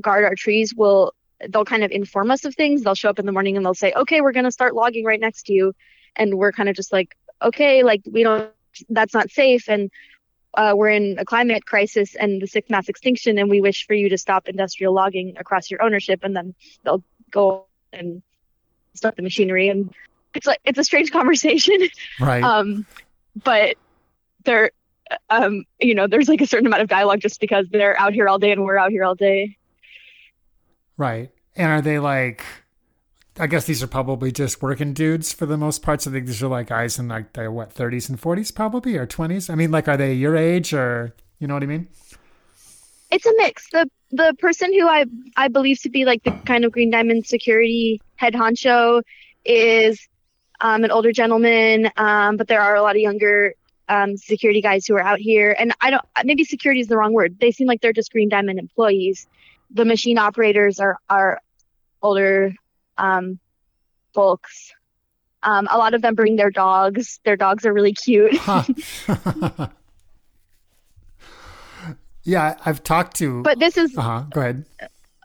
guard 0.02 0.26
our 0.26 0.36
trees 0.36 0.74
will 0.76 1.14
they'll 1.50 1.66
kind 1.66 1.84
of 1.84 1.92
inform 1.92 2.32
us 2.32 2.46
of 2.46 2.56
things. 2.56 2.84
They'll 2.84 2.96
show 2.96 3.10
up 3.10 3.20
in 3.20 3.26
the 3.26 3.32
morning 3.32 3.56
and 3.56 3.66
they'll 3.66 3.74
say, 3.74 3.94
"Okay, 3.94 4.22
we're 4.22 4.32
going 4.32 4.46
to 4.46 4.52
start 4.52 4.76
logging 4.76 5.06
right 5.06 5.20
next 5.20 5.44
to 5.44 5.54
you," 5.54 5.74
and 6.16 6.36
we're 6.36 6.52
kind 6.52 6.70
of 6.70 6.76
just 6.76 6.92
like, 6.92 7.16
"Okay, 7.42 7.84
like 7.84 8.02
we 8.10 8.24
don't, 8.24 8.50
that's 8.90 9.14
not 9.14 9.30
safe," 9.30 9.70
and 9.70 9.92
uh, 10.56 10.74
we're 10.76 10.90
in 10.90 11.18
a 11.20 11.26
climate 11.26 11.66
crisis 11.66 12.16
and 12.16 12.42
the 12.42 12.48
sixth 12.48 12.70
mass 12.70 12.90
extinction, 12.90 13.38
and 13.38 13.50
we 13.50 13.62
wish 13.62 13.86
for 13.88 13.94
you 13.94 14.10
to 14.10 14.18
stop 14.18 14.48
industrial 14.48 14.94
logging 14.94 15.36
across 15.38 15.72
your 15.72 15.82
ownership, 15.82 16.22
and 16.24 16.36
then 16.36 16.54
they'll 16.84 17.04
go 17.32 17.66
and 17.92 18.22
start 18.94 19.16
the 19.16 19.22
machinery, 19.22 19.70
and 19.70 19.94
it's 20.36 20.48
like 20.48 20.60
it's 20.64 20.80
a 20.80 20.84
strange 20.84 21.12
conversation, 21.20 21.78
right? 22.20 22.44
um, 22.44 22.86
but 23.44 23.78
there, 24.46 24.72
um, 25.30 25.66
you 25.80 25.96
know, 25.96 26.08
there's 26.08 26.30
like 26.30 26.42
a 26.42 26.48
certain 26.48 26.68
amount 26.68 26.82
of 26.82 26.90
dialogue 26.90 27.20
just 27.20 27.40
because 27.40 27.68
they're 27.72 28.00
out 28.00 28.14
here 28.14 28.28
all 28.28 28.40
day 28.40 28.52
and 28.52 28.64
we're 28.64 28.78
out 28.78 28.92
here 28.92 29.04
all 29.04 29.16
day. 29.16 29.58
Right. 30.98 31.32
And 31.56 31.72
are 31.72 31.82
they 31.82 32.00
like 32.00 32.44
I 33.40 33.48
guess 33.48 33.66
these 33.66 33.82
are 33.82 33.88
probably 33.88 34.32
just 34.32 34.62
working 34.62 34.94
dudes 34.94 35.34
for 35.34 35.46
the 35.46 35.58
most 35.58 35.82
part. 35.82 36.02
So 36.02 36.12
I 36.12 36.14
think 36.14 36.28
these 36.28 36.44
are 36.44 36.48
like 36.48 36.68
guys 36.68 37.00
in 37.00 37.08
like 37.08 37.34
their 37.34 37.52
what, 37.52 37.74
thirties 37.74 38.10
and 38.10 38.20
forties 38.20 38.52
probably 38.52 38.96
or 38.96 39.06
twenties? 39.06 39.50
I 39.50 39.56
mean, 39.56 39.72
like 39.72 39.88
are 39.88 39.98
they 39.98 40.14
your 40.14 40.36
age 40.36 40.74
or 40.74 41.16
you 41.40 41.48
know 41.48 41.56
what 41.56 41.64
I 41.64 41.68
mean? 41.68 41.88
It's 43.12 43.26
a 43.26 43.34
mix. 43.38 43.70
The 43.72 43.90
the 44.12 44.36
person 44.40 44.72
who 44.74 44.88
I 44.88 45.06
I 45.36 45.48
believe 45.48 45.82
to 45.82 45.90
be 45.90 46.06
like 46.06 46.24
the 46.24 46.32
kind 46.46 46.66
of 46.66 46.72
Green 46.72 46.92
Diamond 46.92 47.26
security 47.26 48.02
head 48.16 48.34
honcho 48.34 49.02
is 49.46 50.08
um, 50.62 50.84
an 50.84 50.92
older 50.92 51.12
gentleman, 51.12 51.90
um, 51.98 52.38
but 52.38 52.48
there 52.48 52.62
are 52.62 52.76
a 52.76 52.82
lot 52.82 52.96
of 52.96 53.02
younger 53.02 53.56
um, 53.90 54.16
security 54.16 54.62
guys 54.62 54.86
who 54.86 54.96
are 54.96 55.02
out 55.02 55.20
here. 55.20 55.56
And 55.58 55.74
I 55.82 55.90
don't 55.90 56.06
maybe 56.24 56.44
security 56.44 56.82
is 56.82 56.88
the 56.88 56.98
wrong 56.98 57.14
word. 57.14 57.38
They 57.40 57.52
seem 57.52 57.68
like 57.68 57.82
they're 57.82 57.94
just 57.94 58.12
Green 58.12 58.30
Diamond 58.30 58.60
employees 58.60 59.28
the 59.74 59.86
machine 59.86 60.18
operators 60.18 60.80
are 60.80 60.98
are 61.10 61.42
older 62.02 62.54
um, 62.98 63.40
folks. 64.14 64.72
Um, 65.44 65.68
a 65.70 65.78
lot 65.78 65.94
of 65.94 66.02
them 66.02 66.16
bring 66.16 66.38
their 66.38 66.50
dogs. 66.50 67.20
Their 67.26 67.36
dogs 67.36 67.66
are 67.66 67.74
really 67.74 67.94
cute. 67.94 68.34
yeah, 72.24 72.56
I've 72.66 72.82
talked 72.84 73.18
to. 73.18 73.44
But 73.44 73.60
this 73.60 73.78
is. 73.78 73.98
Uh 73.98 74.02
huh. 74.02 74.24
Go 74.32 74.42
ahead. 74.42 74.66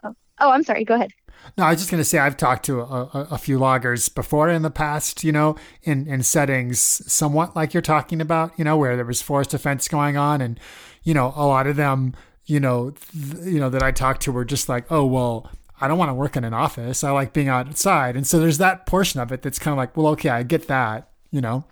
Oh, 0.03 0.13
oh, 0.39 0.51
I'm 0.51 0.63
sorry. 0.63 0.83
Go 0.83 0.95
ahead. 0.95 1.11
No, 1.57 1.63
I 1.63 1.69
was 1.69 1.79
just 1.79 1.89
going 1.89 2.01
to 2.01 2.05
say 2.05 2.19
I've 2.19 2.35
talked 2.37 2.65
to 2.65 2.81
a, 2.81 3.27
a, 3.31 3.37
few 3.37 3.57
loggers 3.57 4.09
before 4.09 4.49
in 4.49 4.61
the 4.61 4.69
past, 4.69 5.23
you 5.23 5.31
know, 5.31 5.55
in, 5.83 6.05
in 6.05 6.21
settings 6.21 6.79
somewhat 7.11 7.55
like 7.55 7.73
you're 7.73 7.81
talking 7.81 8.19
about, 8.19 8.51
you 8.59 8.65
know, 8.65 8.77
where 8.77 8.97
there 8.97 9.05
was 9.05 9.21
forest 9.21 9.51
defense 9.51 9.87
going 9.87 10.17
on, 10.17 10.41
and 10.41 10.59
you 11.03 11.13
know, 11.13 11.33
a 11.35 11.45
lot 11.45 11.65
of 11.65 11.77
them 11.77 12.13
you 12.49 12.59
know, 12.59 12.91
th- 12.91 13.45
you 13.45 13.59
know 13.59 13.69
that 13.69 13.83
I 13.83 13.91
talked 13.91 14.23
to 14.23 14.31
were 14.31 14.43
just 14.43 14.67
like, 14.67 14.91
oh 14.91 15.05
well, 15.05 15.49
I 15.81 15.87
don't 15.87 15.97
want 15.97 16.09
to 16.09 16.13
work 16.13 16.35
in 16.35 16.43
an 16.43 16.53
office. 16.53 17.03
I 17.03 17.11
like 17.11 17.33
being 17.33 17.47
outside, 17.47 18.15
and 18.15 18.25
so 18.27 18.39
there's 18.39 18.57
that 18.57 18.85
portion 18.85 19.19
of 19.19 19.31
it 19.31 19.41
that's 19.41 19.59
kind 19.59 19.73
of 19.73 19.77
like, 19.77 19.95
well, 19.95 20.07
okay, 20.07 20.29
I 20.29 20.43
get 20.43 20.67
that, 20.67 21.09
you 21.31 21.41
know. 21.41 21.63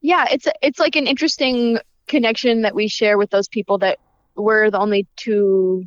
Yeah, 0.00 0.26
it's 0.30 0.46
it's 0.62 0.78
like 0.78 0.96
an 0.96 1.06
interesting 1.06 1.78
connection 2.06 2.62
that 2.62 2.74
we 2.74 2.88
share 2.88 3.18
with 3.18 3.30
those 3.30 3.48
people 3.48 3.78
that 3.78 3.98
we're 4.36 4.70
the 4.70 4.78
only 4.78 5.06
two 5.16 5.84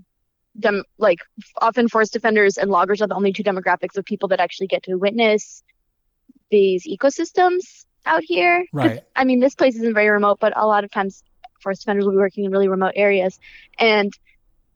dem 0.59 0.83
like 0.97 1.17
often 1.62 1.88
forest 1.88 2.13
defenders 2.13 2.57
and 2.57 2.69
loggers 2.69 3.01
are 3.01 3.07
the 3.07 3.15
only 3.15 3.33
two 3.33 3.43
demographics 3.43 3.97
of 3.97 4.05
people 4.05 4.29
that 4.29 4.39
actually 4.39 4.67
get 4.67 4.83
to 4.83 4.95
witness 4.95 5.63
these 6.51 6.85
ecosystems 6.88 7.85
out 8.05 8.21
here. 8.23 8.65
Right. 8.71 9.03
I 9.15 9.23
mean, 9.23 9.39
this 9.39 9.55
place 9.55 9.75
isn't 9.75 9.93
very 9.93 10.09
remote, 10.09 10.39
but 10.39 10.53
a 10.55 10.67
lot 10.67 10.83
of 10.83 10.91
times 10.91 11.23
forest 11.62 11.81
defenders 11.81 12.05
will 12.05 12.12
be 12.12 12.17
working 12.17 12.43
in 12.43 12.51
really 12.51 12.67
remote 12.67 12.93
areas, 12.95 13.39
and 13.79 14.13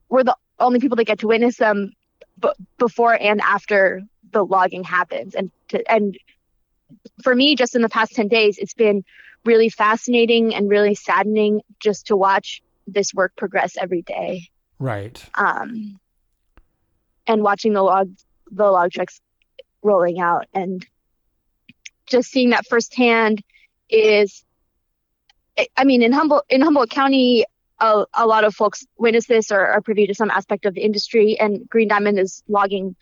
we're 0.10 0.24
the 0.24 0.36
only 0.60 0.80
people 0.80 0.96
that 0.98 1.06
get 1.06 1.20
to 1.20 1.28
witness 1.28 1.58
them 1.58 1.94
b- 2.40 2.50
before 2.78 3.18
and 3.20 3.42
after 3.42 4.02
the 4.32 4.44
logging 4.44 4.84
happens. 4.84 5.36
And 5.36 5.52
to, 5.70 5.92
and 5.92 6.18
for 7.24 7.34
me, 7.34 7.56
just 7.56 7.76
in 7.76 7.82
the 7.82 7.90
past 7.90 8.14
ten 8.14 8.28
days, 8.28 8.58
it's 8.58 8.74
been 8.74 9.04
really 9.46 9.70
fascinating 9.70 10.54
and 10.54 10.70
really 10.70 10.96
saddening 10.96 11.62
just 11.80 12.08
to 12.08 12.18
watch 12.18 12.62
this 12.86 13.14
work 13.14 13.36
progress 13.36 13.78
every 13.78 14.02
day. 14.02 14.50
Right. 14.80 15.24
Um, 15.36 16.00
and 17.26 17.44
watching 17.44 17.74
the 17.74 17.84
log 17.84 18.12
the 18.50 18.66
log 18.66 18.92
trucks 18.92 19.20
rolling 19.84 20.20
out 20.20 20.46
and 20.54 20.86
just 22.06 22.32
seeing 22.32 22.52
that 22.52 22.66
firsthand 22.66 23.44
is 23.90 24.46
I 25.76 25.84
mean, 25.84 26.04
in 26.04 26.12
Humboldt, 26.12 26.46
in 26.50 26.62
Humboldt 26.62 26.90
County, 26.90 27.46
a, 27.80 28.06
a 28.14 28.26
lot 28.26 28.44
of 28.44 28.56
folks 28.56 28.86
witness 28.98 29.28
this 29.28 29.52
or 29.52 29.66
are 29.66 29.82
privy 29.82 30.08
to 30.08 30.16
some 30.16 30.32
aspect 30.32 30.66
of 30.66 30.74
the 30.74 30.82
industry, 30.82 31.40
and 31.40 31.68
Green 31.70 31.88
Diamond 31.88 32.20
is 32.20 32.44
logging 32.48 32.96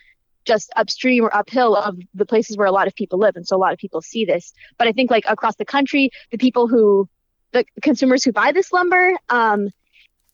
just 0.46 0.72
upstream 0.76 1.24
or 1.26 1.36
uphill 1.36 1.76
of 1.76 1.98
the 2.14 2.26
places 2.26 2.56
where 2.56 2.68
a 2.68 2.72
lot 2.72 2.88
of 2.88 2.96
people 2.96 3.20
live, 3.20 3.36
and 3.36 3.48
so 3.48 3.56
a 3.56 3.60
lot 3.60 3.74
of 3.74 3.80
people 3.80 4.02
see 4.02 4.26
this. 4.26 4.54
But 4.78 4.88
I 4.88 4.92
think 4.92 5.10
like 5.12 5.26
across 5.28 5.56
the 5.56 5.66
country, 5.66 6.12
the 6.32 6.38
people 6.38 6.68
who, 6.68 7.10
the 7.52 7.66
consumers 7.82 8.24
who 8.24 8.32
buy 8.32 8.52
this 8.52 8.72
lumber, 8.72 9.18
um, 9.30 9.70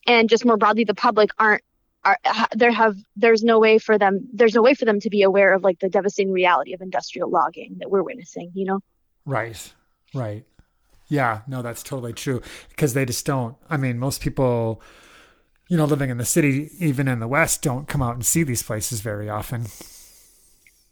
and 0.07 0.29
just 0.29 0.45
more 0.45 0.57
broadly 0.57 0.83
the 0.83 0.95
public 0.95 1.29
aren't 1.37 1.63
are 2.03 2.17
there 2.55 2.71
have 2.71 2.95
there's 3.15 3.43
no 3.43 3.59
way 3.59 3.77
for 3.77 3.97
them 3.97 4.27
there's 4.33 4.55
no 4.55 4.61
way 4.61 4.73
for 4.73 4.85
them 4.85 4.99
to 4.99 5.09
be 5.09 5.21
aware 5.21 5.53
of 5.53 5.63
like 5.63 5.79
the 5.79 5.89
devastating 5.89 6.31
reality 6.31 6.73
of 6.73 6.81
industrial 6.81 7.29
logging 7.29 7.75
that 7.79 7.89
we're 7.89 8.03
witnessing 8.03 8.51
you 8.53 8.65
know 8.65 8.79
right 9.25 9.73
right 10.13 10.45
yeah, 11.11 11.41
no, 11.45 11.61
that's 11.61 11.83
totally 11.83 12.13
true 12.13 12.41
because 12.69 12.93
they 12.93 13.03
just 13.03 13.25
don't. 13.25 13.57
I 13.69 13.75
mean, 13.75 13.99
most 13.99 14.21
people, 14.21 14.81
you 15.67 15.75
know, 15.75 15.83
living 15.83 16.09
in 16.09 16.17
the 16.17 16.23
city, 16.23 16.69
even 16.79 17.09
in 17.09 17.19
the 17.19 17.27
West, 17.27 17.61
don't 17.61 17.85
come 17.85 18.01
out 18.01 18.15
and 18.15 18.25
see 18.25 18.43
these 18.43 18.63
places 18.63 19.01
very 19.01 19.29
often. 19.29 19.65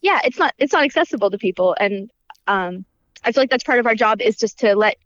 Yeah, 0.01 0.19
it's 0.25 0.37
not 0.37 0.53
it's 0.57 0.73
not 0.73 0.83
accessible 0.83 1.31
to 1.31 1.37
people, 1.37 1.73
and 1.79 2.11
um, 2.47 2.83
I 3.23 3.31
feel 3.31 3.43
like 3.43 3.49
that's 3.49 3.63
part 3.63 3.79
of 3.79 3.85
our 3.85 3.95
job 3.95 4.21
is 4.21 4.35
just 4.35 4.59
to 4.59 4.75
let 4.75 4.97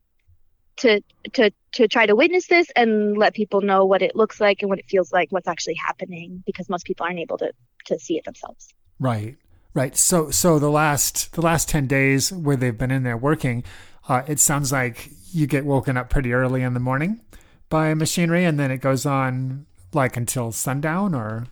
to 0.78 1.00
to 1.34 1.52
to 1.74 1.88
try 1.88 2.08
to 2.08 2.16
witness 2.16 2.48
this 2.48 2.72
and 2.76 3.16
let 3.16 3.36
people 3.36 3.62
know 3.62 3.86
what 3.86 4.02
it 4.02 4.16
looks 4.16 4.42
like 4.42 4.64
and 4.64 4.70
what 4.70 4.80
it 4.80 4.86
feels 4.90 5.14
like, 5.14 5.32
what's 5.32 5.48
actually 5.48 5.76
happening, 5.76 6.42
because 6.48 6.70
most 6.70 6.88
people 6.88 7.06
aren't 7.06 7.20
able 7.20 7.38
to 7.38 7.54
to 7.86 8.00
see 8.00 8.18
it 8.18 8.26
themselves. 8.26 8.74
Right, 9.00 9.38
right. 9.76 9.96
So 9.96 10.32
so 10.32 10.58
the 10.58 10.72
last 10.72 11.34
the 11.34 11.42
last 11.44 11.70
ten 11.70 11.86
days 11.86 12.32
where 12.32 12.56
they've 12.56 12.76
been 12.76 12.90
in 12.90 13.04
there 13.04 13.18
working, 13.18 13.64
uh, 14.10 14.24
it 14.28 14.40
sounds 14.40 14.72
like 14.72 15.10
you 15.32 15.48
get 15.48 15.66
woken 15.66 15.98
up 15.98 16.10
pretty 16.10 16.34
early 16.34 16.62
in 16.62 16.74
the 16.74 16.80
morning 16.80 17.22
by 17.70 17.94
machinery, 17.94 18.46
and 18.46 18.60
then 18.60 18.72
it 18.72 18.78
goes 18.78 19.06
on 19.06 19.66
like 19.94 20.18
until 20.18 20.52
sundown, 20.52 21.16
or 21.16 21.48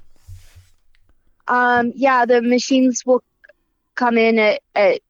um, 1.48 1.92
yeah, 1.96 2.26
the 2.26 2.42
machines 2.42 3.06
will 3.06 3.24
come 3.96 4.18
in 4.18 4.40
at 4.40 4.62
at 4.76 5.02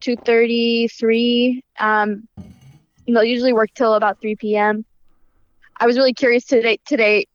two 0.00 0.16
thirty 0.16 0.88
three. 0.88 1.62
Um, 1.78 2.28
they'll 3.06 3.24
usually 3.24 3.52
work 3.52 3.70
till 3.74 3.94
about 3.94 4.20
three 4.20 4.36
p.m. 4.36 4.84
I 5.78 5.86
was 5.86 5.96
really 5.96 6.14
curious 6.14 6.44
today. 6.44 6.78
Today, 6.86 7.26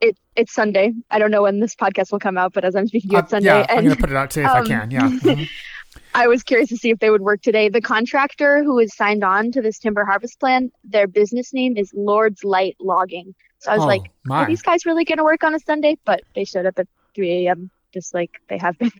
it 0.00 0.16
it's 0.36 0.52
Sunday. 0.52 0.92
I 1.10 1.18
don't 1.18 1.30
know 1.30 1.42
when 1.42 1.60
this 1.60 1.74
podcast 1.74 2.12
will 2.12 2.18
come 2.18 2.36
out, 2.36 2.52
but 2.52 2.64
as 2.64 2.76
I'm 2.76 2.86
speaking, 2.86 3.14
uh, 3.14 3.20
it's 3.20 3.30
Sunday. 3.30 3.46
yeah, 3.46 3.66
and, 3.68 3.80
I'm 3.80 3.84
gonna 3.84 3.96
put 3.96 4.10
it 4.10 4.16
out 4.16 4.30
today 4.30 4.46
if 4.46 4.50
um, 4.50 4.62
I 4.62 4.66
can. 4.66 4.90
Yeah. 4.90 5.44
I 6.14 6.28
was 6.28 6.42
curious 6.42 6.68
to 6.70 6.76
see 6.76 6.90
if 6.90 6.98
they 6.98 7.10
would 7.10 7.22
work 7.22 7.42
today. 7.42 7.68
The 7.68 7.80
contractor 7.80 8.62
who 8.62 8.78
is 8.78 8.94
signed 8.94 9.24
on 9.24 9.50
to 9.52 9.62
this 9.62 9.78
timber 9.78 10.04
harvest 10.04 10.38
plan, 10.40 10.70
their 10.84 11.06
business 11.06 11.52
name 11.52 11.76
is 11.76 11.92
Lord's 11.94 12.44
Light 12.44 12.76
Logging. 12.80 13.34
So 13.58 13.72
I 13.72 13.74
was 13.76 13.84
Oh, 13.84 13.86
like, 13.86 14.10
my. 14.24 14.42
are 14.42 14.46
these 14.46 14.62
guys 14.62 14.84
really 14.86 15.04
going 15.04 15.18
to 15.18 15.24
work 15.24 15.42
on 15.42 15.54
a 15.54 15.58
Sunday? 15.60 15.96
But 16.04 16.22
they 16.34 16.44
showed 16.44 16.66
up 16.66 16.78
at 16.78 16.86
3 17.14 17.46
a.m. 17.46 17.70
just 17.92 18.14
like 18.14 18.30
they 18.48 18.58
have 18.58 18.78
been. 18.78 18.92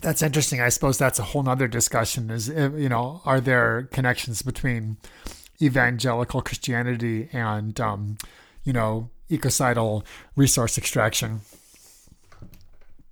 That's 0.00 0.22
interesting. 0.22 0.60
I 0.60 0.68
suppose 0.70 0.98
that's 0.98 1.20
a 1.20 1.22
whole 1.22 1.42
nother 1.44 1.68
discussion. 1.68 2.30
Is 2.30 2.50
uh, 2.50 2.70
you 2.76 2.88
know, 2.88 3.22
are 3.24 3.40
there 3.40 3.88
connections 3.92 4.42
between 4.42 4.96
evangelical 5.60 6.42
Christianity 6.42 7.28
and 7.32 7.78
um, 7.80 8.16
you 8.64 8.72
know 8.72 9.10
ecocidal 9.30 10.04
resource 10.34 10.76
extraction? 10.76 11.42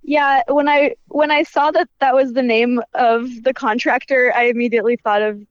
Yeah, 0.03 0.43
when 0.47 0.67
I 0.67 0.95
when 1.07 1.31
I 1.31 1.43
saw 1.43 1.71
that 1.71 1.87
that 1.99 2.15
was 2.15 2.33
the 2.33 2.41
name 2.41 2.81
of 2.93 3.43
the 3.43 3.53
contractor, 3.53 4.33
I 4.35 4.45
immediately 4.45 4.95
thought 4.95 5.21
of 5.21 5.41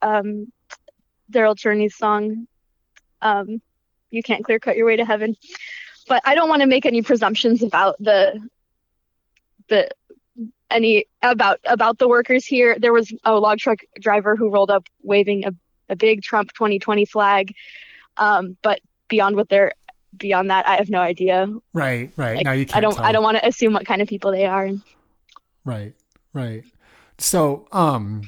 um, 0.00 0.52
Darryl 1.30 1.56
Cherney's 1.56 1.96
song, 1.96 2.46
um, 3.20 3.60
"You 4.10 4.22
Can't 4.22 4.44
Clear 4.44 4.60
Cut 4.60 4.76
Your 4.76 4.86
Way 4.86 4.96
to 4.96 5.04
Heaven." 5.04 5.36
But 6.08 6.22
I 6.24 6.34
don't 6.34 6.48
want 6.48 6.62
to 6.62 6.66
make 6.66 6.86
any 6.86 7.02
presumptions 7.02 7.62
about 7.62 7.96
the 7.98 8.40
the 9.68 9.90
any 10.70 11.06
about 11.22 11.58
about 11.64 11.98
the 11.98 12.08
workers 12.08 12.46
here. 12.46 12.78
There 12.78 12.92
was 12.92 13.12
a 13.24 13.38
log 13.38 13.58
truck 13.58 13.80
driver 13.98 14.36
who 14.36 14.50
rolled 14.50 14.70
up 14.70 14.86
waving 15.02 15.46
a, 15.46 15.52
a 15.88 15.96
big 15.96 16.22
Trump 16.22 16.52
2020 16.52 17.04
flag, 17.06 17.54
um, 18.16 18.56
but 18.62 18.80
beyond 19.08 19.36
what 19.36 19.48
they're 19.48 19.72
beyond 20.16 20.50
that, 20.50 20.66
I 20.66 20.76
have 20.76 20.90
no 20.90 21.00
idea. 21.00 21.48
Right, 21.72 22.10
right. 22.16 22.36
Like, 22.36 22.44
now 22.44 22.52
you 22.52 22.66
can't. 22.66 22.76
I 22.76 22.80
don't 22.80 22.94
Tell. 22.94 23.04
I 23.04 23.12
don't 23.12 23.22
want 23.22 23.38
to 23.38 23.46
assume 23.46 23.72
what 23.72 23.86
kind 23.86 24.02
of 24.02 24.08
people 24.08 24.30
they 24.30 24.46
are. 24.46 24.70
Right, 25.64 25.94
right. 26.32 26.64
So, 27.18 27.68
um, 27.72 28.22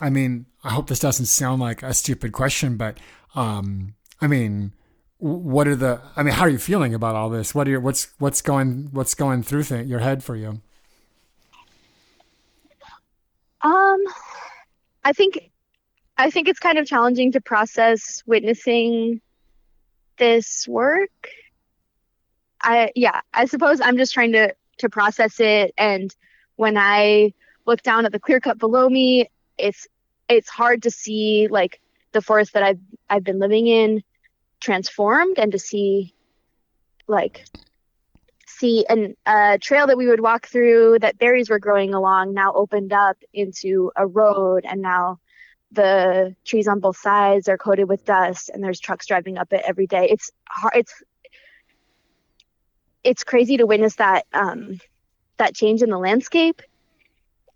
I 0.00 0.10
mean, 0.10 0.46
I 0.64 0.70
hope 0.70 0.88
this 0.88 1.00
doesn't 1.00 1.26
sound 1.26 1.60
like 1.60 1.82
a 1.82 1.94
stupid 1.94 2.32
question, 2.32 2.76
but 2.76 2.98
um, 3.34 3.94
I 4.20 4.26
mean, 4.26 4.72
what 5.18 5.68
are 5.68 5.76
the? 5.76 6.00
I 6.16 6.22
mean, 6.22 6.34
how 6.34 6.42
are 6.42 6.48
you 6.48 6.58
feeling 6.58 6.94
about 6.94 7.16
all 7.16 7.28
this? 7.28 7.54
What 7.54 7.66
are 7.66 7.70
your 7.70 7.80
what's 7.80 8.08
what's 8.18 8.40
going 8.40 8.88
what's 8.92 9.14
going 9.14 9.42
through 9.42 9.64
th- 9.64 9.86
your 9.86 9.98
head 10.00 10.24
for 10.24 10.36
you? 10.36 10.60
Um, 13.62 13.98
I 15.04 15.12
think 15.12 15.50
I 16.16 16.30
think 16.30 16.48
it's 16.48 16.58
kind 16.58 16.78
of 16.78 16.86
challenging 16.86 17.32
to 17.32 17.40
process 17.40 18.22
witnessing 18.26 19.20
this 20.20 20.68
work. 20.68 21.10
I 22.62 22.92
yeah, 22.94 23.22
I 23.34 23.46
suppose 23.46 23.80
I'm 23.80 23.96
just 23.96 24.14
trying 24.14 24.32
to 24.32 24.54
to 24.78 24.88
process 24.88 25.40
it 25.40 25.74
and 25.76 26.14
when 26.56 26.76
I 26.76 27.32
look 27.66 27.82
down 27.82 28.04
at 28.04 28.12
the 28.12 28.20
clear 28.20 28.38
cut 28.38 28.58
below 28.58 28.88
me, 28.88 29.30
it's 29.58 29.88
it's 30.28 30.50
hard 30.50 30.82
to 30.82 30.90
see 30.90 31.48
like 31.50 31.80
the 32.12 32.20
forest 32.20 32.52
that 32.52 32.62
I've 32.62 32.80
I've 33.08 33.24
been 33.24 33.38
living 33.38 33.66
in 33.66 34.02
transformed 34.60 35.38
and 35.38 35.52
to 35.52 35.58
see 35.58 36.14
like 37.08 37.46
see 38.46 38.84
an 38.88 39.16
a 39.24 39.58
trail 39.58 39.86
that 39.86 39.96
we 39.96 40.06
would 40.06 40.20
walk 40.20 40.46
through 40.46 40.98
that 41.00 41.18
berries 41.18 41.48
were 41.48 41.58
growing 41.58 41.94
along 41.94 42.34
now 42.34 42.52
opened 42.52 42.92
up 42.92 43.16
into 43.32 43.90
a 43.96 44.06
road 44.06 44.66
and 44.68 44.82
now 44.82 45.18
the 45.72 46.34
trees 46.44 46.66
on 46.66 46.80
both 46.80 46.96
sides 46.96 47.48
are 47.48 47.58
coated 47.58 47.88
with 47.88 48.04
dust 48.04 48.50
and 48.52 48.62
there's 48.62 48.80
trucks 48.80 49.06
driving 49.06 49.38
up 49.38 49.52
it 49.52 49.62
every 49.66 49.86
day 49.86 50.08
it's 50.10 50.30
hard 50.48 50.72
it's 50.76 51.02
it's 53.04 53.24
crazy 53.24 53.56
to 53.56 53.66
witness 53.66 53.96
that 53.96 54.26
um 54.32 54.78
that 55.36 55.54
change 55.54 55.82
in 55.82 55.90
the 55.90 55.98
landscape 55.98 56.62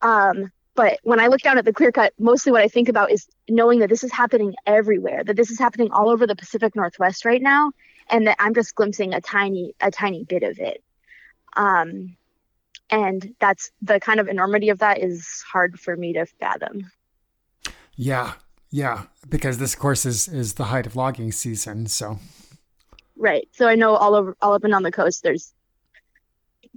um 0.02 0.50
but 0.74 0.98
when 1.02 1.20
I 1.20 1.28
look 1.28 1.40
down 1.40 1.56
at 1.56 1.64
the 1.64 1.72
clear 1.72 1.92
cut, 1.92 2.12
mostly 2.18 2.50
what 2.50 2.62
I 2.62 2.68
think 2.68 2.88
about 2.88 3.12
is 3.12 3.28
knowing 3.48 3.78
that 3.78 3.88
this 3.88 4.02
is 4.02 4.12
happening 4.12 4.54
everywhere, 4.66 5.22
that 5.22 5.36
this 5.36 5.50
is 5.50 5.58
happening 5.58 5.92
all 5.92 6.10
over 6.10 6.26
the 6.26 6.34
Pacific 6.34 6.74
Northwest 6.74 7.24
right 7.24 7.40
now, 7.40 7.72
and 8.10 8.26
that 8.26 8.36
I'm 8.40 8.54
just 8.54 8.74
glimpsing 8.74 9.14
a 9.14 9.20
tiny, 9.20 9.74
a 9.80 9.90
tiny 9.90 10.24
bit 10.24 10.42
of 10.42 10.58
it. 10.58 10.82
Um, 11.56 12.16
and 12.90 13.34
that's 13.38 13.70
the 13.82 14.00
kind 14.00 14.18
of 14.18 14.28
enormity 14.28 14.68
of 14.70 14.80
that 14.80 15.00
is 15.00 15.44
hard 15.50 15.78
for 15.78 15.96
me 15.96 16.14
to 16.14 16.26
fathom. 16.26 16.90
Yeah, 17.96 18.32
yeah, 18.70 19.04
because 19.28 19.58
this, 19.58 19.74
of 19.74 19.80
course, 19.80 20.04
is 20.04 20.28
is 20.28 20.54
the 20.54 20.64
height 20.64 20.86
of 20.86 20.96
logging 20.96 21.32
season. 21.32 21.86
So, 21.86 22.18
Right. 23.16 23.48
So 23.52 23.68
I 23.68 23.74
know 23.74 23.94
all 23.94 24.14
over, 24.14 24.36
all 24.42 24.54
up 24.54 24.64
and 24.64 24.72
down 24.72 24.82
the 24.82 24.90
coast, 24.90 25.22
there's 25.22 25.52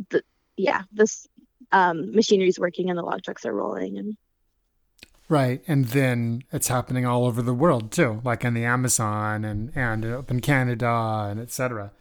the, 0.10 0.22
yeah, 0.56 0.84
this 0.92 1.28
um, 1.72 2.14
machinery's 2.14 2.60
working 2.60 2.90
and 2.90 2.98
the 2.98 3.04
log 3.04 3.24
trucks 3.24 3.46
are 3.46 3.54
rolling 3.54 3.98
and 3.98 4.18
right, 5.28 5.62
and 5.68 5.86
then 5.86 6.44
it's 6.52 6.68
happening 6.68 7.06
all 7.06 7.26
over 7.26 7.42
the 7.42 7.54
world 7.54 7.92
too, 7.92 8.22
like 8.24 8.44
in 8.46 8.54
the 8.54 8.64
Amazon 8.64 9.44
and 9.44 9.72
and 9.76 10.06
up 10.06 10.30
in 10.30 10.40
Canada 10.40 11.28
and 11.30 11.40
etc. 11.40 11.92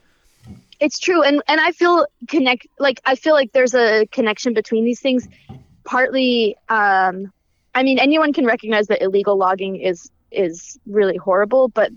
it's 0.79 0.97
true 0.97 1.23
and 1.23 1.41
and 1.47 1.59
i 1.59 1.71
feel 1.71 2.05
connect 2.29 2.67
like 2.79 3.01
i 3.05 3.15
feel 3.15 3.33
like 3.33 3.51
there's 3.51 3.73
a 3.73 4.05
connection 4.13 4.53
between 4.53 4.85
these 4.85 5.01
things 5.01 5.27
partly 5.83 6.55
um 6.69 7.33
i 7.77 7.83
mean 7.83 7.99
anyone 7.99 8.33
can 8.33 8.45
recognize 8.45 8.87
that 8.87 9.01
illegal 9.01 9.37
logging 9.37 9.75
is 9.77 10.09
is 10.31 10.79
really 10.85 11.17
horrible 11.17 11.67
but 11.69 11.91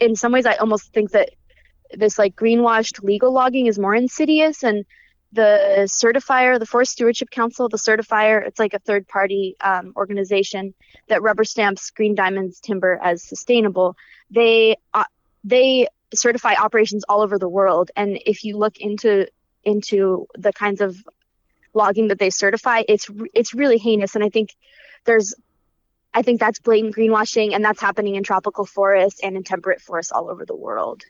in 0.00 0.14
some 0.16 0.32
ways 0.32 0.46
i 0.46 0.54
almost 0.54 0.92
think 0.92 1.10
that 1.10 1.30
this 1.92 2.18
like 2.18 2.34
greenwashed 2.34 3.02
legal 3.02 3.32
logging 3.32 3.66
is 3.66 3.78
more 3.78 3.94
insidious 3.94 4.62
and 4.62 4.84
the 5.32 5.86
certifier 5.86 6.58
the 6.58 6.66
forest 6.66 6.92
stewardship 6.92 7.30
council 7.30 7.68
the 7.68 7.76
certifier 7.76 8.46
it's 8.46 8.58
like 8.58 8.74
a 8.74 8.78
third 8.78 9.06
party 9.08 9.56
um, 9.60 9.92
organization 9.96 10.72
that 11.08 11.22
rubber 11.22 11.44
stamps 11.44 11.90
green 11.90 12.14
diamonds 12.14 12.60
timber 12.60 12.98
as 13.02 13.22
sustainable. 13.22 13.96
They 14.30 14.76
uh, 14.94 15.04
they 15.44 15.88
certify 16.14 16.54
operations 16.54 17.04
all 17.08 17.20
over 17.22 17.38
the 17.38 17.48
world 17.48 17.90
and 17.96 18.18
if 18.24 18.44
you 18.44 18.56
look 18.56 18.78
into 18.78 19.26
into 19.64 20.26
the 20.38 20.52
kinds 20.52 20.80
of 20.80 20.96
logging 21.76 22.08
that 22.08 22.18
they 22.18 22.30
certify 22.30 22.82
it's 22.88 23.08
it's 23.34 23.54
really 23.54 23.78
heinous. 23.78 24.14
And 24.16 24.24
i 24.24 24.28
think 24.30 24.56
there's 25.04 25.34
i 26.12 26.22
think 26.22 26.40
that's 26.40 26.58
blatant 26.58 26.96
greenwashing 26.96 27.54
and 27.54 27.64
that's 27.64 27.80
happening 27.80 28.16
in 28.16 28.24
tropical 28.24 28.64
forests 28.64 29.20
and 29.22 29.36
in 29.36 29.44
temperate 29.44 29.80
forests 29.80 30.12
all 30.12 30.30
over 30.30 30.44
the 30.44 30.56
world. 30.56 31.04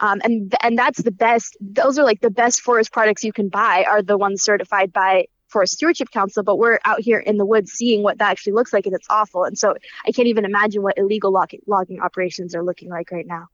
Um, 0.00 0.20
and 0.24 0.54
and 0.60 0.76
that's 0.76 1.00
the 1.00 1.12
best 1.12 1.56
those 1.60 1.98
are 1.98 2.04
like 2.04 2.20
the 2.20 2.30
best 2.30 2.60
forest 2.60 2.92
products 2.92 3.22
you 3.22 3.32
can 3.32 3.48
buy 3.48 3.84
are 3.88 4.02
the 4.02 4.18
ones 4.18 4.42
certified 4.42 4.92
by 4.92 5.26
forest 5.48 5.74
stewardship 5.74 6.10
council 6.10 6.42
but 6.42 6.58
we're 6.58 6.80
out 6.84 7.00
here 7.00 7.20
in 7.20 7.36
the 7.36 7.46
woods 7.46 7.70
seeing 7.70 8.02
what 8.02 8.18
that 8.18 8.30
actually 8.32 8.54
looks 8.54 8.72
like 8.72 8.86
and 8.86 8.94
it's 8.94 9.06
awful. 9.08 9.44
And 9.44 9.56
so 9.56 9.74
i 10.04 10.10
can't 10.10 10.28
even 10.28 10.44
imagine 10.44 10.82
what 10.82 10.98
illegal 10.98 11.30
log- 11.32 11.62
logging 11.66 12.00
operations 12.00 12.56
are 12.56 12.64
looking 12.64 12.90
like 12.90 13.12
right 13.12 13.26
now 13.26 13.46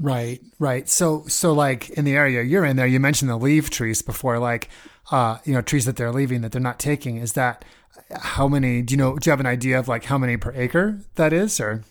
Right, 0.00 0.40
right. 0.58 0.88
So, 0.88 1.24
so 1.26 1.52
like 1.52 1.90
in 1.90 2.04
the 2.04 2.14
area 2.14 2.42
you're 2.42 2.64
in 2.64 2.76
there, 2.76 2.86
you 2.86 3.00
mentioned 3.00 3.28
the 3.28 3.36
leave 3.36 3.68
trees 3.68 4.00
before, 4.00 4.38
like, 4.38 4.68
uh, 5.10 5.38
you 5.44 5.52
know, 5.52 5.60
trees 5.60 5.86
that 5.86 5.96
they're 5.96 6.12
leaving 6.12 6.42
that 6.42 6.52
they're 6.52 6.60
not 6.60 6.78
taking. 6.78 7.16
Is 7.16 7.32
that 7.32 7.64
how 8.12 8.48
many? 8.48 8.82
Do 8.82 8.92
you 8.92 8.98
know? 8.98 9.18
Do 9.18 9.28
you 9.28 9.32
have 9.32 9.40
an 9.40 9.46
idea 9.46 9.78
of 9.78 9.88
like 9.88 10.04
how 10.04 10.18
many 10.18 10.36
per 10.36 10.52
acre 10.54 11.00
that 11.16 11.32
is, 11.32 11.60
or? 11.60 11.82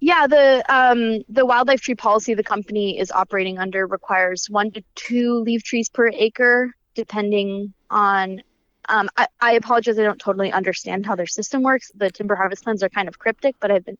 Yeah, 0.00 0.26
the 0.26 0.62
um 0.68 1.24
the 1.28 1.46
wildlife 1.46 1.80
tree 1.80 1.94
policy 1.94 2.34
the 2.34 2.44
company 2.44 2.98
is 2.98 3.10
operating 3.10 3.58
under 3.58 3.86
requires 3.86 4.50
one 4.50 4.70
to 4.72 4.82
two 4.94 5.38
leave 5.38 5.62
trees 5.62 5.88
per 5.88 6.08
acre, 6.08 6.74
depending 6.94 7.72
on. 7.90 8.42
Um, 8.86 9.08
I, 9.16 9.28
I 9.40 9.52
apologize, 9.52 9.98
I 9.98 10.02
don't 10.02 10.20
totally 10.20 10.52
understand 10.52 11.06
how 11.06 11.16
their 11.16 11.26
system 11.26 11.62
works. 11.62 11.90
The 11.94 12.10
timber 12.10 12.34
harvest 12.34 12.64
plans 12.64 12.82
are 12.82 12.90
kind 12.90 13.08
of 13.08 13.18
cryptic, 13.18 13.56
but 13.58 13.70
I've 13.70 13.86
been 13.86 13.96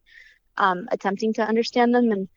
um, 0.58 0.88
attempting 0.92 1.32
to 1.34 1.42
understand 1.42 1.94
them. 1.94 2.12
And 2.12 2.28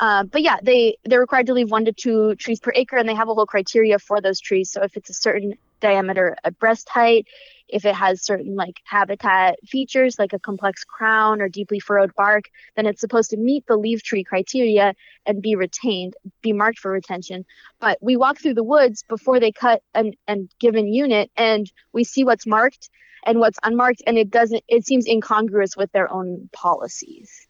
Uh, 0.00 0.24
but 0.24 0.42
yeah, 0.42 0.56
they 0.62 0.96
they're 1.04 1.20
required 1.20 1.46
to 1.46 1.54
leave 1.54 1.70
one 1.70 1.84
to 1.84 1.92
two 1.92 2.34
trees 2.36 2.60
per 2.60 2.72
acre, 2.74 2.96
and 2.96 3.08
they 3.08 3.14
have 3.14 3.28
a 3.28 3.34
whole 3.34 3.46
criteria 3.46 3.98
for 3.98 4.20
those 4.20 4.40
trees. 4.40 4.70
So 4.70 4.82
if 4.82 4.96
it's 4.96 5.10
a 5.10 5.14
certain 5.14 5.54
diameter 5.80 6.36
at 6.42 6.58
breast 6.58 6.88
height, 6.88 7.26
if 7.68 7.84
it 7.84 7.94
has 7.94 8.24
certain 8.24 8.54
like 8.54 8.80
habitat 8.84 9.56
features 9.66 10.18
like 10.18 10.32
a 10.32 10.38
complex 10.38 10.84
crown 10.84 11.40
or 11.40 11.48
deeply 11.48 11.80
furrowed 11.80 12.14
bark, 12.14 12.44
then 12.76 12.86
it's 12.86 13.00
supposed 13.00 13.30
to 13.30 13.36
meet 13.36 13.66
the 13.66 13.76
leave 13.76 14.02
tree 14.02 14.24
criteria 14.24 14.94
and 15.26 15.42
be 15.42 15.54
retained, 15.56 16.14
be 16.42 16.52
marked 16.52 16.78
for 16.78 16.90
retention. 16.90 17.44
But 17.80 17.98
we 18.00 18.16
walk 18.16 18.38
through 18.38 18.54
the 18.54 18.64
woods 18.64 19.04
before 19.08 19.40
they 19.40 19.52
cut 19.52 19.82
an, 19.94 20.12
an 20.26 20.48
given 20.60 20.92
unit 20.92 21.30
and 21.36 21.70
we 21.92 22.04
see 22.04 22.24
what's 22.24 22.46
marked 22.46 22.90
and 23.24 23.38
what's 23.38 23.58
unmarked 23.62 24.02
and 24.06 24.18
it 24.18 24.30
doesn't 24.30 24.62
it 24.68 24.84
seems 24.84 25.06
incongruous 25.06 25.76
with 25.76 25.90
their 25.92 26.12
own 26.12 26.50
policies. 26.52 27.48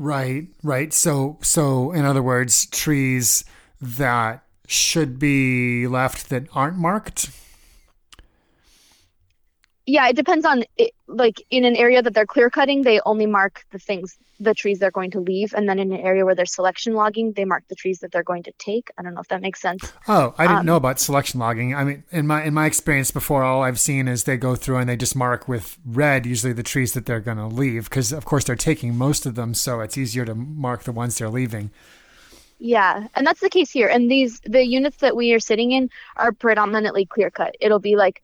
Right, 0.00 0.48
right. 0.62 0.94
So 0.94 1.36
so 1.42 1.92
in 1.92 2.06
other 2.06 2.22
words, 2.22 2.64
trees 2.64 3.44
that 3.82 4.42
should 4.66 5.18
be 5.18 5.86
left 5.86 6.30
that 6.30 6.46
aren't 6.54 6.78
marked 6.78 7.30
yeah, 9.90 10.08
it 10.08 10.16
depends 10.16 10.46
on 10.46 10.64
it, 10.76 10.94
like 11.08 11.42
in 11.50 11.64
an 11.64 11.74
area 11.74 12.00
that 12.00 12.14
they're 12.14 12.26
clear 12.26 12.48
cutting, 12.48 12.82
they 12.82 13.00
only 13.04 13.26
mark 13.26 13.64
the 13.72 13.78
things, 13.78 14.16
the 14.38 14.54
trees 14.54 14.78
they're 14.78 14.90
going 14.90 15.10
to 15.10 15.20
leave, 15.20 15.52
and 15.52 15.68
then 15.68 15.78
in 15.78 15.92
an 15.92 16.00
area 16.00 16.24
where 16.24 16.34
they're 16.34 16.46
selection 16.46 16.94
logging, 16.94 17.32
they 17.32 17.44
mark 17.44 17.64
the 17.68 17.74
trees 17.74 17.98
that 18.00 18.12
they're 18.12 18.22
going 18.22 18.44
to 18.44 18.52
take. 18.58 18.90
I 18.96 19.02
don't 19.02 19.14
know 19.14 19.20
if 19.20 19.28
that 19.28 19.40
makes 19.40 19.60
sense. 19.60 19.92
Oh, 20.06 20.34
I 20.38 20.46
didn't 20.46 20.60
um, 20.60 20.66
know 20.66 20.76
about 20.76 21.00
selection 21.00 21.40
logging. 21.40 21.74
I 21.74 21.84
mean, 21.84 22.04
in 22.12 22.26
my 22.26 22.44
in 22.44 22.54
my 22.54 22.66
experience 22.66 23.10
before, 23.10 23.42
all 23.42 23.62
I've 23.62 23.80
seen 23.80 24.06
is 24.06 24.24
they 24.24 24.36
go 24.36 24.54
through 24.54 24.76
and 24.76 24.88
they 24.88 24.96
just 24.96 25.16
mark 25.16 25.48
with 25.48 25.78
red 25.84 26.24
usually 26.24 26.52
the 26.52 26.62
trees 26.62 26.92
that 26.92 27.06
they're 27.06 27.20
going 27.20 27.38
to 27.38 27.46
leave 27.46 27.84
because 27.90 28.12
of 28.12 28.24
course 28.24 28.44
they're 28.44 28.56
taking 28.56 28.96
most 28.96 29.26
of 29.26 29.34
them, 29.34 29.54
so 29.54 29.80
it's 29.80 29.98
easier 29.98 30.24
to 30.24 30.34
mark 30.34 30.84
the 30.84 30.92
ones 30.92 31.18
they're 31.18 31.28
leaving. 31.28 31.70
Yeah, 32.60 33.08
and 33.14 33.26
that's 33.26 33.40
the 33.40 33.48
case 33.48 33.70
here. 33.70 33.88
And 33.88 34.10
these 34.10 34.40
the 34.40 34.64
units 34.64 34.98
that 34.98 35.16
we 35.16 35.32
are 35.32 35.40
sitting 35.40 35.72
in 35.72 35.90
are 36.16 36.30
predominantly 36.30 37.06
clear 37.06 37.30
cut. 37.30 37.56
It'll 37.58 37.78
be 37.80 37.96
like 37.96 38.22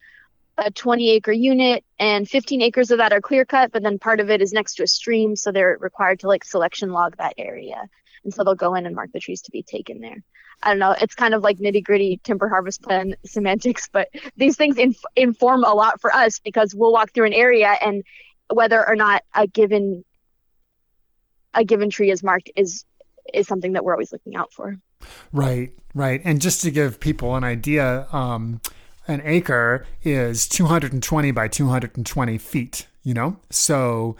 a 0.58 0.70
20 0.70 1.10
acre 1.10 1.32
unit 1.32 1.84
and 1.98 2.28
15 2.28 2.62
acres 2.62 2.90
of 2.90 2.98
that 2.98 3.12
are 3.12 3.20
clear 3.20 3.44
cut 3.44 3.72
but 3.72 3.82
then 3.82 3.98
part 3.98 4.20
of 4.20 4.30
it 4.30 4.40
is 4.40 4.52
next 4.52 4.74
to 4.74 4.82
a 4.82 4.86
stream 4.86 5.36
so 5.36 5.52
they're 5.52 5.76
required 5.80 6.20
to 6.20 6.28
like 6.28 6.44
selection 6.44 6.90
log 6.90 7.16
that 7.16 7.34
area. 7.38 7.82
And 8.24 8.34
so 8.34 8.42
they'll 8.42 8.54
go 8.54 8.74
in 8.74 8.86
and 8.86 8.94
mark 8.94 9.10
the 9.12 9.20
trees 9.20 9.42
to 9.42 9.52
be 9.52 9.62
taken 9.62 10.00
there. 10.00 10.22
I 10.62 10.70
don't 10.70 10.78
know 10.78 10.94
it's 10.98 11.14
kind 11.14 11.34
of 11.34 11.42
like 11.42 11.58
nitty 11.58 11.84
gritty 11.84 12.20
timber 12.24 12.48
harvest 12.48 12.82
plan 12.82 13.14
semantics 13.26 13.88
but 13.92 14.08
these 14.36 14.56
things 14.56 14.78
inf- 14.78 14.96
inform 15.14 15.64
a 15.64 15.74
lot 15.74 16.00
for 16.00 16.14
us 16.14 16.38
because 16.38 16.74
we'll 16.74 16.92
walk 16.92 17.12
through 17.12 17.26
an 17.26 17.34
area 17.34 17.76
and 17.82 18.02
whether 18.52 18.86
or 18.86 18.96
not 18.96 19.22
a 19.34 19.46
given 19.46 20.04
a 21.52 21.64
given 21.64 21.90
tree 21.90 22.10
is 22.10 22.22
marked 22.22 22.50
is 22.56 22.84
is 23.34 23.46
something 23.46 23.72
that 23.72 23.84
we're 23.84 23.92
always 23.92 24.12
looking 24.12 24.36
out 24.36 24.52
for. 24.52 24.76
Right 25.32 25.72
right. 25.94 26.22
And 26.24 26.40
just 26.40 26.62
to 26.62 26.70
give 26.70 27.00
people 27.00 27.36
an 27.36 27.44
idea 27.44 28.06
um 28.12 28.60
an 29.08 29.22
acre 29.24 29.86
is 30.02 30.48
220 30.48 31.30
by 31.30 31.48
220 31.48 32.38
feet, 32.38 32.86
you 33.02 33.14
know? 33.14 33.36
So 33.50 34.16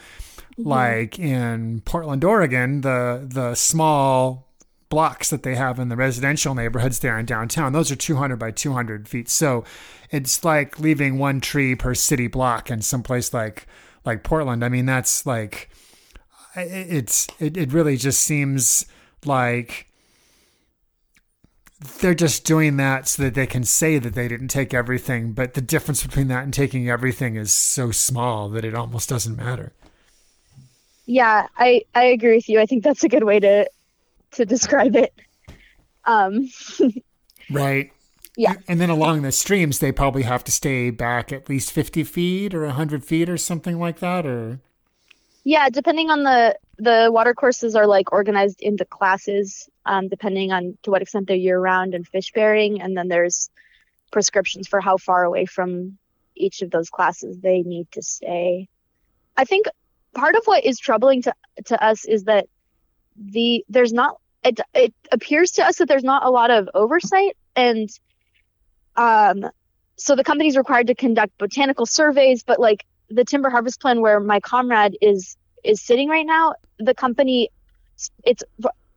mm-hmm. 0.58 0.68
like 0.68 1.18
in 1.18 1.80
Portland, 1.84 2.24
Oregon, 2.24 2.82
the 2.82 3.26
the 3.28 3.54
small 3.54 4.46
blocks 4.88 5.30
that 5.30 5.42
they 5.42 5.56
have 5.56 5.78
in 5.78 5.88
the 5.88 5.96
residential 5.96 6.54
neighborhoods 6.54 7.00
there 7.00 7.18
in 7.18 7.26
downtown, 7.26 7.72
those 7.72 7.90
are 7.90 7.96
200 7.96 8.36
by 8.36 8.50
200 8.50 9.08
feet. 9.08 9.28
So 9.28 9.64
it's 10.10 10.44
like 10.44 10.78
leaving 10.78 11.18
one 11.18 11.40
tree 11.40 11.74
per 11.74 11.94
city 11.94 12.28
block 12.28 12.70
in 12.70 12.82
some 12.82 13.02
place 13.02 13.34
like 13.34 13.66
like 14.04 14.22
Portland. 14.22 14.64
I 14.64 14.68
mean, 14.68 14.86
that's 14.86 15.26
like 15.26 15.70
it's 16.54 17.26
it, 17.38 17.56
it 17.56 17.72
really 17.72 17.96
just 17.96 18.22
seems 18.22 18.86
like 19.24 19.88
they're 22.00 22.14
just 22.14 22.44
doing 22.44 22.76
that 22.78 23.06
so 23.06 23.22
that 23.22 23.34
they 23.34 23.46
can 23.46 23.64
say 23.64 23.98
that 23.98 24.14
they 24.14 24.28
didn't 24.28 24.48
take 24.48 24.72
everything. 24.72 25.32
But 25.32 25.54
the 25.54 25.60
difference 25.60 26.02
between 26.02 26.28
that 26.28 26.44
and 26.44 26.52
taking 26.52 26.88
everything 26.88 27.36
is 27.36 27.52
so 27.52 27.90
small 27.90 28.48
that 28.50 28.64
it 28.64 28.74
almost 28.74 29.08
doesn't 29.08 29.36
matter. 29.36 29.72
Yeah, 31.04 31.46
I, 31.56 31.82
I 31.94 32.04
agree 32.04 32.36
with 32.36 32.48
you. 32.48 32.60
I 32.60 32.66
think 32.66 32.82
that's 32.82 33.04
a 33.04 33.08
good 33.08 33.24
way 33.24 33.40
to 33.40 33.68
to 34.32 34.44
describe 34.44 34.96
it. 34.96 35.14
Um, 36.04 36.50
right. 37.50 37.92
Yeah. 38.36 38.54
And 38.68 38.80
then 38.80 38.90
along 38.90 39.22
the 39.22 39.32
streams, 39.32 39.78
they 39.78 39.92
probably 39.92 40.22
have 40.22 40.44
to 40.44 40.52
stay 40.52 40.90
back 40.90 41.32
at 41.32 41.48
least 41.48 41.72
50 41.72 42.04
feet 42.04 42.54
or 42.54 42.66
100 42.66 43.04
feet 43.04 43.30
or 43.30 43.38
something 43.38 43.78
like 43.78 44.00
that, 44.00 44.26
or? 44.26 44.60
Yeah, 45.44 45.70
depending 45.70 46.10
on 46.10 46.22
the 46.22 46.58
the 46.78 47.08
water 47.10 47.32
courses 47.32 47.74
are 47.74 47.86
like 47.86 48.12
organized 48.12 48.60
into 48.60 48.84
classes 48.84 49.70
um, 49.86 50.08
depending 50.08 50.52
on 50.52 50.76
to 50.82 50.90
what 50.90 51.02
extent 51.02 51.26
they're 51.26 51.36
year 51.36 51.58
round 51.58 51.94
and 51.94 52.06
fish 52.06 52.32
bearing. 52.32 52.82
And 52.82 52.96
then 52.96 53.08
there's 53.08 53.50
prescriptions 54.12 54.68
for 54.68 54.80
how 54.80 54.96
far 54.98 55.24
away 55.24 55.46
from 55.46 55.98
each 56.34 56.62
of 56.62 56.70
those 56.70 56.90
classes 56.90 57.38
they 57.38 57.62
need 57.62 57.90
to 57.92 58.02
stay. 58.02 58.68
I 59.36 59.44
think 59.44 59.66
part 60.14 60.34
of 60.34 60.42
what 60.44 60.64
is 60.64 60.78
troubling 60.78 61.22
to, 61.22 61.34
to 61.66 61.82
us 61.82 62.04
is 62.04 62.24
that 62.24 62.46
the 63.16 63.64
there's 63.68 63.92
not 63.92 64.18
it, 64.44 64.60
it 64.74 64.94
appears 65.10 65.52
to 65.52 65.64
us 65.64 65.78
that 65.78 65.88
there's 65.88 66.04
not 66.04 66.24
a 66.24 66.30
lot 66.30 66.50
of 66.50 66.68
oversight 66.74 67.36
and 67.54 67.88
um 68.96 69.44
so 69.96 70.14
the 70.14 70.24
company's 70.24 70.56
required 70.56 70.86
to 70.86 70.94
conduct 70.94 71.36
botanical 71.38 71.86
surveys 71.86 72.42
but 72.42 72.60
like 72.60 72.84
the 73.08 73.24
timber 73.24 73.48
harvest 73.48 73.80
plan 73.80 74.00
where 74.00 74.20
my 74.20 74.40
comrade 74.40 74.96
is 75.00 75.36
is 75.64 75.80
sitting 75.80 76.08
right 76.08 76.26
now 76.26 76.54
the 76.78 76.94
company 76.94 77.50
it's 78.24 78.42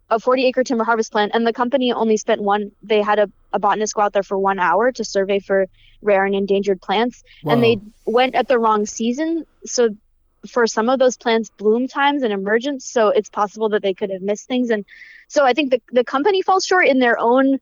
a 0.10 0.20
40 0.20 0.46
acre 0.46 0.64
timber 0.64 0.84
harvest 0.84 1.12
plan 1.12 1.30
and 1.34 1.46
the 1.46 1.54
company 1.54 1.94
only 1.94 2.18
spent 2.18 2.42
one 2.42 2.72
they 2.82 3.02
had 3.02 3.20
a, 3.20 3.32
a 3.54 3.60
botanist 3.60 3.94
go 3.94 4.02
out 4.02 4.14
there 4.14 4.24
for 4.24 4.38
one 4.38 4.60
hour 4.60 4.92
to 4.92 5.04
survey 5.04 5.40
for 5.40 5.68
rare 6.02 6.26
and 6.26 6.36
endangered 6.36 6.82
plants. 6.82 7.24
Whoa. 7.44 7.54
and 7.54 7.64
they 7.64 7.78
went 8.06 8.36
at 8.36 8.48
the 8.48 8.58
wrong 8.58 8.86
season. 8.86 9.46
So 9.66 9.90
for 10.48 10.66
some 10.68 10.90
of 10.90 11.00
those 11.00 11.18
plants 11.18 11.50
bloom 11.50 11.88
times 11.88 12.24
and 12.24 12.32
emergence 12.32 12.86
so 12.86 13.10
it's 13.10 13.30
possible 13.30 13.70
that 13.70 13.82
they 13.82 13.94
could 13.94 14.10
have 14.10 14.22
missed 14.22 14.48
things. 14.48 14.70
And 14.70 14.86
so 15.28 15.46
i 15.46 15.54
think 15.54 15.72
the, 15.72 15.82
the 15.92 16.04
company 16.04 16.42
falls 16.42 16.66
short 16.66 16.88
in 16.88 17.00
their 17.00 17.20
own 17.20 17.60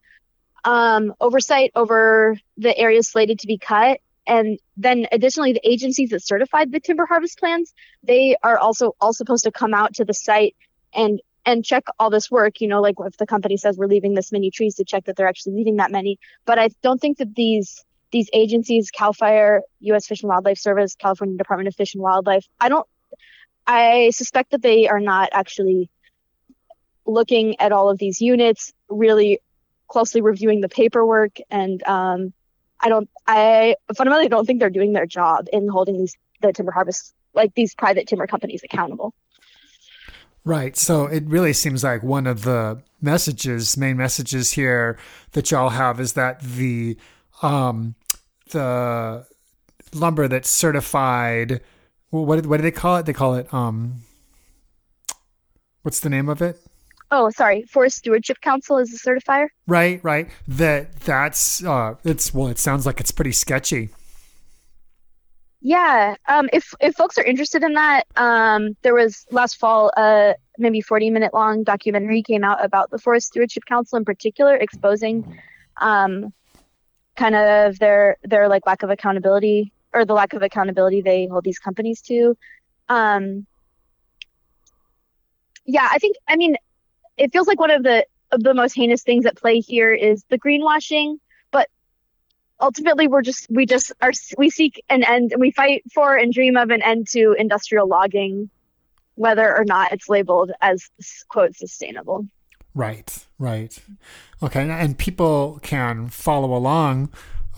um, 0.64 1.14
oversight 1.22 1.72
over 1.76 2.38
the 2.58 2.78
areas 2.78 3.08
slated 3.08 3.40
to 3.40 3.48
be 3.48 3.58
cut. 3.58 4.00
And 4.26 4.60
then 4.76 5.08
additionally 5.12 5.54
the 5.54 5.70
agencies 5.70 6.10
that 6.10 6.24
certified 6.24 6.72
the 6.72 6.80
timber 6.80 7.06
harvest 7.06 7.40
plans 7.40 7.74
they 8.04 8.36
are 8.44 8.58
also 8.58 8.96
all 9.02 9.14
supposed 9.14 9.46
to 9.46 9.52
come 9.52 9.74
out 9.74 9.96
to 9.96 10.06
the 10.06 10.14
site 10.14 10.56
and 10.94 11.22
and 11.48 11.64
check 11.64 11.86
all 11.98 12.10
this 12.12 12.30
work 12.30 12.62
you 12.62 12.68
know 12.68 12.82
like 12.82 12.96
if 13.00 13.18
the 13.18 13.26
company 13.26 13.58
says 13.58 13.78
we're 13.78 13.88
leaving 13.88 14.14
this 14.14 14.32
many 14.32 14.52
trees 14.52 14.76
to 14.76 14.84
check 14.84 15.06
that 15.06 15.16
they're 15.16 15.28
actually 15.28 15.54
leaving 15.54 15.78
that 15.78 15.90
many. 15.90 16.20
But 16.46 16.60
i 16.60 16.70
don't 16.84 17.00
think 17.00 17.18
that 17.18 17.34
these 17.34 17.84
these 18.12 18.30
agencies 18.34 18.92
cal 18.92 19.14
fire 19.14 19.64
u.s 19.80 20.06
fish 20.06 20.22
and 20.22 20.30
wildlife 20.30 20.60
service 20.60 20.96
california 20.96 21.38
department 21.38 21.68
of 21.68 21.76
fish 21.76 21.96
and 21.96 22.04
wildlife 22.04 22.46
i 22.60 22.70
don't 22.70 22.88
i 23.66 24.12
suspect 24.12 24.52
that 24.52 24.62
they 24.62 24.88
are 24.88 25.00
not 25.00 25.30
actually 25.32 25.90
looking 27.06 27.60
at 27.60 27.72
all 27.72 27.90
of 27.90 27.98
these 27.98 28.22
units 28.22 28.74
really 28.90 29.40
closely 29.88 30.20
reviewing 30.20 30.60
the 30.60 30.68
paperwork. 30.68 31.38
And 31.50 31.82
um, 31.84 32.34
i 32.80 32.90
don't 32.90 33.10
i 33.26 33.76
fundamentally 33.96 34.30
don't 34.30 34.46
think 34.46 34.60
they're 34.60 34.78
doing 34.82 34.94
their 34.94 35.06
job 35.06 35.48
in 35.52 35.68
holding 35.68 35.98
these 35.98 36.16
the 36.42 36.52
timber 36.52 36.72
harvest 36.72 37.14
like 37.34 37.54
these 37.56 37.74
private 37.74 38.08
timber 38.08 38.28
companies 38.28 38.62
accountable 38.64 39.14
Right. 40.46 40.78
So 40.78 41.06
it 41.08 41.26
really 41.26 41.54
seems 41.54 41.84
like 41.84 42.04
one 42.04 42.26
of 42.26 42.44
the 42.44 42.82
messages, 43.02 43.76
main 43.78 43.98
messages 43.98 44.52
here 44.52 44.98
that 45.34 45.52
y'all 45.52 45.70
have 45.70 46.00
is 46.00 46.14
that 46.14 46.42
the 46.42 46.98
um 47.42 47.96
the 48.52 49.26
lumber 49.94 50.28
that's 50.28 50.50
certified 50.50 51.62
what 52.10 52.46
what 52.46 52.58
do 52.58 52.64
they 52.64 52.72
call 52.72 52.98
it? 52.98 53.06
They 53.06 53.14
call 53.14 53.36
it 53.36 53.54
um 53.54 54.02
what's 55.82 56.00
the 56.00 56.10
name 56.10 56.30
of 56.30 56.42
it? 56.42 56.60
Oh, 57.10 57.30
sorry. 57.30 57.64
Forest 57.64 57.98
Stewardship 57.98 58.42
Council 58.42 58.78
is 58.78 58.92
the 58.92 58.98
certifier. 58.98 59.48
Right, 59.66 60.04
right. 60.04 60.30
That 60.48 61.00
that's 61.02 61.64
uh 61.64 61.96
it's 62.04 62.34
well 62.34 62.48
it 62.48 62.60
sounds 62.60 62.86
like 62.86 63.00
it's 63.00 63.12
pretty 63.12 63.32
sketchy. 63.32 63.90
Yeah, 65.62 66.16
um, 66.28 66.50
if 66.54 66.74
if 66.80 66.96
folks 66.96 67.18
are 67.18 67.24
interested 67.24 67.64
in 67.64 67.74
that, 67.74 68.04
um, 68.16 68.78
there 68.84 68.94
was 68.94 69.26
last 69.32 69.58
fall 69.58 69.92
a 69.98 70.36
maybe 70.58 70.82
40 70.82 71.10
minute 71.10 71.34
long 71.34 71.64
documentary 71.64 72.22
came 72.22 72.44
out 72.44 72.64
about 72.64 72.92
the 72.92 73.00
Forest 73.00 73.28
Stewardship 73.28 73.66
Council 73.66 73.98
in 73.98 74.06
particular, 74.06 74.56
exposing 74.56 75.40
um, 75.82 76.32
kind 77.16 77.36
of 77.36 77.80
their 77.80 78.18
their 78.24 78.48
like 78.48 78.66
lack 78.68 78.84
of 78.84 78.92
accountability 78.92 79.74
or 79.94 80.06
the 80.06 80.14
lack 80.14 80.34
of 80.34 80.44
accountability 80.44 81.02
they 81.02 81.26
hold 81.26 81.44
these 81.44 81.60
companies 81.60 82.02
to. 82.04 82.38
Um, 82.88 83.48
yeah, 85.66 85.88
I 85.92 85.98
think 85.98 86.18
I 86.28 86.36
mean 86.36 86.56
it 87.18 87.34
feels 87.34 87.48
like 87.48 87.60
one 87.60 87.72
of 87.72 87.84
the 87.84 88.06
the 88.32 88.54
most 88.54 88.74
heinous 88.74 89.04
things 89.04 89.26
at 89.26 89.38
play 89.38 89.60
here 89.60 89.92
is 89.92 90.24
the 90.30 90.38
greenwashing 90.38 91.18
ultimately 92.60 93.08
we're 93.08 93.22
just 93.22 93.48
we 93.50 93.66
just 93.66 93.92
are 94.02 94.12
we 94.38 94.50
seek 94.50 94.84
an 94.90 95.04
end 95.04 95.32
and 95.32 95.42
we 95.42 95.52
fight 95.52 95.84
for 95.94 96.16
and 96.16 96.34
dream 96.34 96.58
of 96.58 96.70
an 96.70 96.82
end 96.82 97.08
to 97.08 97.36
industrial 97.38 97.88
logging 97.88 98.50
whether 99.16 99.56
or 99.56 99.66
not 99.66 99.92
it's 99.92 100.10
labeled 100.10 100.52
as 100.62 100.90
quote 101.30 101.56
sustainable 101.56 102.28
Right, 102.78 103.26
right. 103.40 103.76
Okay, 104.44 104.70
and 104.70 104.96
people 104.96 105.60
can 105.64 106.10
follow 106.10 106.56
along. 106.56 107.10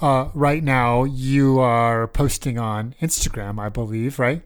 Uh, 0.02 0.30
right 0.34 0.64
now, 0.64 1.04
you 1.04 1.60
are 1.60 2.08
posting 2.08 2.58
on 2.58 2.96
Instagram, 3.02 3.60
I 3.60 3.68
believe, 3.68 4.18
right? 4.18 4.44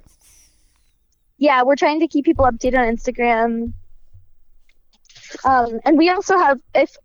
Yeah, 1.37 1.61
we're 1.61 1.75
trying 1.75 1.99
to 1.99 2.07
keep 2.07 2.25
people 2.25 2.45
updated 2.45 2.79
on 2.79 2.95
Instagram. 2.95 3.73
Um, 5.45 5.79
and 5.85 5.95
we 5.95 6.09
also 6.09 6.39
have 6.39 6.59
if 6.73 6.97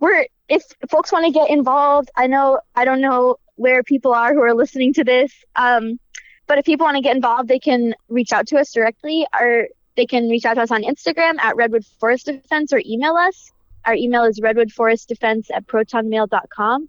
we're 0.00 0.26
if 0.48 0.62
folks 0.90 1.10
want 1.12 1.24
to 1.24 1.32
get 1.32 1.50
involved, 1.50 2.10
I 2.16 2.26
know 2.26 2.60
I 2.74 2.84
don't 2.84 3.00
know 3.00 3.36
where 3.56 3.82
people 3.82 4.12
are 4.12 4.34
who 4.34 4.42
are 4.42 4.54
listening 4.54 4.92
to 4.94 5.04
this. 5.04 5.32
Um, 5.56 5.98
but 6.46 6.58
if 6.58 6.64
people 6.64 6.84
want 6.84 6.96
to 6.96 7.02
get 7.02 7.16
involved, 7.16 7.48
they 7.48 7.58
can 7.58 7.94
reach 8.08 8.32
out 8.32 8.46
to 8.48 8.58
us 8.58 8.72
directly. 8.72 9.26
Or 9.38 9.68
they 9.96 10.06
can 10.06 10.28
reach 10.28 10.44
out 10.44 10.54
to 10.54 10.62
us 10.62 10.70
on 10.70 10.82
Instagram 10.82 11.38
at 11.38 11.56
Redwood 11.56 11.84
Forest 12.00 12.26
Defense 12.26 12.72
or 12.72 12.82
email 12.84 13.14
us. 13.16 13.52
Our 13.84 13.94
email 13.94 14.24
is 14.24 14.40
redwoodforestdefense 14.40 15.46
at 15.52 15.66
protonmail.com. 15.66 16.88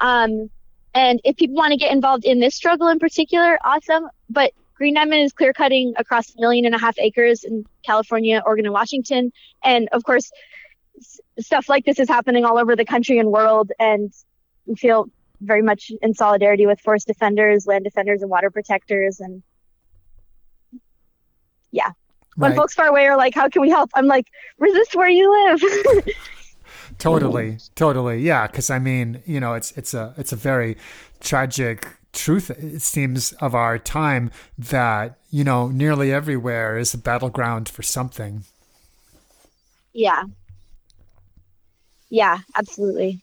Um, 0.00 0.50
and 0.94 1.20
if 1.24 1.36
people 1.36 1.56
want 1.56 1.72
to 1.72 1.76
get 1.76 1.92
involved 1.92 2.24
in 2.24 2.40
this 2.40 2.54
struggle 2.54 2.88
in 2.88 2.98
particular, 2.98 3.58
awesome. 3.64 4.08
But 4.28 4.52
Green 4.74 4.94
Diamond 4.94 5.22
is 5.22 5.32
clear 5.32 5.52
cutting 5.52 5.94
across 5.96 6.34
a 6.34 6.40
million 6.40 6.64
and 6.64 6.74
a 6.74 6.78
half 6.78 6.98
acres 6.98 7.44
in 7.44 7.64
California, 7.84 8.42
Oregon, 8.44 8.66
and 8.66 8.72
Washington. 8.72 9.32
And 9.62 9.88
of 9.92 10.02
course, 10.04 10.30
stuff 11.40 11.68
like 11.68 11.84
this 11.84 11.98
is 11.98 12.08
happening 12.08 12.44
all 12.44 12.58
over 12.58 12.76
the 12.76 12.84
country 12.84 13.18
and 13.18 13.30
world. 13.30 13.72
And 13.78 14.12
we 14.66 14.74
feel 14.76 15.06
very 15.40 15.62
much 15.62 15.90
in 16.02 16.14
solidarity 16.14 16.66
with 16.66 16.80
forest 16.80 17.06
defenders, 17.06 17.66
land 17.66 17.84
defenders, 17.84 18.22
and 18.22 18.30
water 18.30 18.50
protectors. 18.50 19.20
And 19.20 19.42
yeah, 21.70 21.90
when 22.36 22.50
Right. 22.50 22.56
folks 22.56 22.74
far 22.74 22.86
away 22.86 23.06
are 23.06 23.16
like, 23.16 23.34
"How 23.34 23.48
can 23.48 23.62
we 23.62 23.70
help?" 23.70 23.90
I'm 23.94 24.06
like, 24.06 24.26
"Resist 24.58 24.94
where 24.94 25.08
you 25.08 25.30
live." 25.48 25.62
Totally, 26.98 27.58
totally, 27.74 28.20
yeah. 28.20 28.46
Because 28.46 28.70
I 28.70 28.78
mean, 28.78 29.22
you 29.26 29.40
know, 29.40 29.54
it's 29.54 29.72
it's 29.72 29.94
a 29.94 30.14
it's 30.16 30.32
a 30.32 30.36
very 30.36 30.76
tragic 31.20 31.86
truth. 32.12 32.50
It 32.50 32.82
seems 32.82 33.32
of 33.34 33.54
our 33.54 33.78
time 33.78 34.30
that 34.58 35.18
you 35.30 35.42
know 35.42 35.68
nearly 35.68 36.12
everywhere 36.12 36.76
is 36.76 36.92
a 36.94 36.98
battleground 36.98 37.68
for 37.68 37.82
something. 37.82 38.44
yeah, 39.94 40.24
yeah, 42.12 42.38
absolutely. 42.54 43.22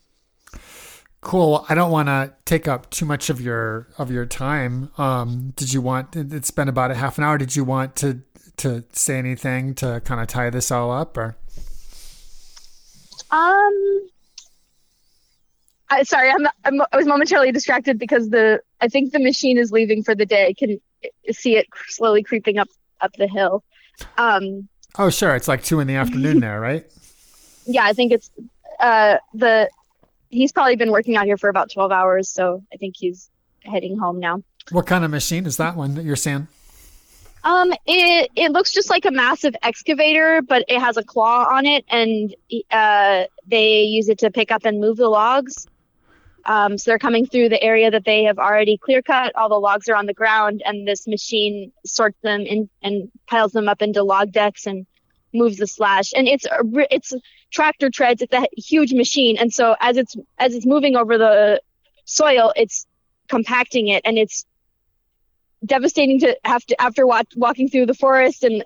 Cool. 1.21 1.63
I 1.69 1.75
don't 1.75 1.91
want 1.91 2.07
to 2.07 2.33
take 2.45 2.67
up 2.67 2.89
too 2.89 3.05
much 3.05 3.29
of 3.29 3.39
your 3.39 3.87
of 3.99 4.09
your 4.09 4.25
time. 4.25 4.89
Um, 4.97 5.53
did 5.55 5.71
you 5.71 5.79
want? 5.79 6.15
It's 6.15 6.49
been 6.49 6.67
about 6.67 6.89
a 6.89 6.95
half 6.95 7.19
an 7.19 7.23
hour. 7.23 7.37
Did 7.37 7.55
you 7.55 7.63
want 7.63 7.95
to 7.97 8.21
to 8.57 8.83
say 8.91 9.19
anything 9.19 9.75
to 9.75 10.01
kind 10.05 10.19
of 10.19 10.27
tie 10.27 10.49
this 10.49 10.71
all 10.71 10.91
up, 10.91 11.15
or? 11.17 11.37
Um, 13.31 14.07
I, 15.91 16.01
sorry, 16.03 16.31
I'm, 16.31 16.47
I'm 16.65 16.81
I 16.91 16.97
was 16.97 17.05
momentarily 17.05 17.51
distracted 17.51 17.99
because 17.99 18.29
the 18.31 18.61
I 18.81 18.87
think 18.87 19.11
the 19.11 19.19
machine 19.19 19.59
is 19.59 19.71
leaving 19.71 20.01
for 20.03 20.15
the 20.15 20.25
day. 20.25 20.47
I 20.47 20.53
can 20.53 20.79
see 21.31 21.57
it 21.57 21.67
slowly 21.89 22.23
creeping 22.23 22.57
up 22.57 22.69
up 23.01 23.13
the 23.17 23.27
hill. 23.27 23.63
Um, 24.17 24.67
Oh, 24.97 25.11
sure. 25.11 25.35
It's 25.35 25.47
like 25.47 25.63
two 25.63 25.79
in 25.79 25.87
the 25.87 25.95
afternoon 25.95 26.39
there, 26.47 26.59
right? 26.59 26.85
yeah, 27.65 27.83
I 27.85 27.93
think 27.93 28.11
it's 28.11 28.31
uh 28.79 29.17
the 29.33 29.69
he's 30.29 30.51
probably 30.51 30.75
been 30.75 30.91
working 30.91 31.17
out 31.17 31.25
here 31.25 31.37
for 31.37 31.49
about 31.49 31.71
12 31.71 31.91
hours, 31.91 32.29
so 32.29 32.63
I 32.73 32.77
think 32.77 32.95
he's 32.97 33.29
heading 33.63 33.97
home 33.97 34.19
now. 34.19 34.43
What 34.71 34.85
kind 34.85 35.03
of 35.03 35.11
machine 35.11 35.45
is 35.45 35.57
that 35.57 35.75
one 35.75 35.95
that 35.95 36.05
you're 36.05 36.15
seeing? 36.15 36.47
Um, 37.43 37.71
it 37.85 38.29
it 38.35 38.51
looks 38.51 38.73
just 38.73 38.89
like 38.89 39.05
a 39.05 39.11
massive 39.11 39.55
excavator, 39.63 40.41
but 40.41 40.65
it 40.67 40.79
has 40.79 40.97
a 40.97 41.03
claw 41.03 41.47
on 41.49 41.65
it, 41.65 41.85
and 41.89 42.35
uh, 42.69 43.25
they 43.47 43.83
use 43.83 44.09
it 44.09 44.19
to 44.19 44.31
pick 44.31 44.51
up 44.51 44.65
and 44.65 44.79
move 44.79 44.97
the 44.97 45.07
logs. 45.07 45.67
Um, 46.45 46.77
so 46.77 46.91
they're 46.91 46.99
coming 46.99 47.25
through 47.25 47.49
the 47.49 47.61
area 47.61 47.91
that 47.91 48.05
they 48.05 48.23
have 48.23 48.39
already 48.39 48.77
clear 48.77 49.01
cut. 49.01 49.35
All 49.35 49.49
the 49.49 49.59
logs 49.59 49.87
are 49.87 49.95
on 49.95 50.05
the 50.05 50.13
ground, 50.13 50.61
and 50.65 50.87
this 50.87 51.07
machine 51.07 51.71
sorts 51.85 52.17
them 52.21 52.41
in 52.41 52.69
and 52.81 53.09
piles 53.27 53.53
them 53.53 53.69
up 53.69 53.81
into 53.81 54.03
log 54.03 54.31
decks 54.31 54.65
and 54.65 54.85
moves 55.33 55.57
the 55.57 55.67
slash. 55.67 56.13
And 56.15 56.27
it's 56.27 56.45
it's 56.91 57.13
tractor 57.51 57.89
treads. 57.89 58.21
It's 58.21 58.33
a 58.33 58.47
huge 58.57 58.93
machine, 58.93 59.37
and 59.37 59.53
so 59.53 59.75
as 59.79 59.97
it's 59.97 60.15
as 60.37 60.55
it's 60.55 60.65
moving 60.65 60.95
over 60.95 61.17
the 61.17 61.61
soil, 62.05 62.53
it's 62.55 62.85
compacting 63.27 63.87
it, 63.87 64.01
and 64.05 64.17
it's 64.17 64.45
devastating 65.65 66.19
to 66.19 66.37
have 66.43 66.65
to 66.65 66.81
after 66.81 67.05
walk, 67.05 67.27
walking 67.35 67.69
through 67.69 67.85
the 67.85 67.93
forest 67.93 68.43
and 68.43 68.63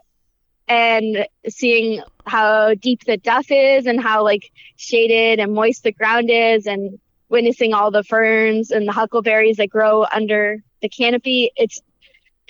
and 0.67 1.27
seeing 1.49 2.01
how 2.25 2.73
deep 2.75 3.03
the 3.05 3.17
duff 3.17 3.47
is 3.49 3.85
and 3.85 4.01
how 4.01 4.23
like 4.23 4.49
shaded 4.77 5.39
and 5.39 5.53
moist 5.53 5.83
the 5.83 5.91
ground 5.91 6.29
is 6.29 6.65
and 6.65 6.99
witnessing 7.27 7.73
all 7.73 7.91
the 7.91 8.03
ferns 8.03 8.71
and 8.71 8.87
the 8.87 8.93
huckleberries 8.93 9.57
that 9.57 9.69
grow 9.69 10.05
under 10.13 10.63
the 10.81 10.87
canopy 10.87 11.51
it's 11.57 11.81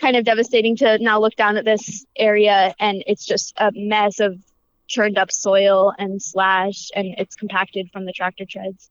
kind 0.04 0.18
of 0.18 0.26
devastating 0.26 0.76
to 0.76 0.98
now 1.00 1.18
look 1.18 1.36
down 1.38 1.56
at 1.56 1.64
this 1.64 2.06
area 2.18 2.76
and 2.78 3.04
it's 3.08 3.26
just 3.26 3.54
a 3.58 3.72
mess 3.74 4.20
of 4.20 4.38
churned 4.88 5.18
up 5.18 5.32
soil 5.32 5.94
and 5.98 6.22
slash 6.22 6.90
and 6.94 7.16
it's 7.18 7.36
compacted 7.38 7.90
from 7.92 8.06
the 8.06 8.12
tractor 8.12 8.46
treads 8.46 8.90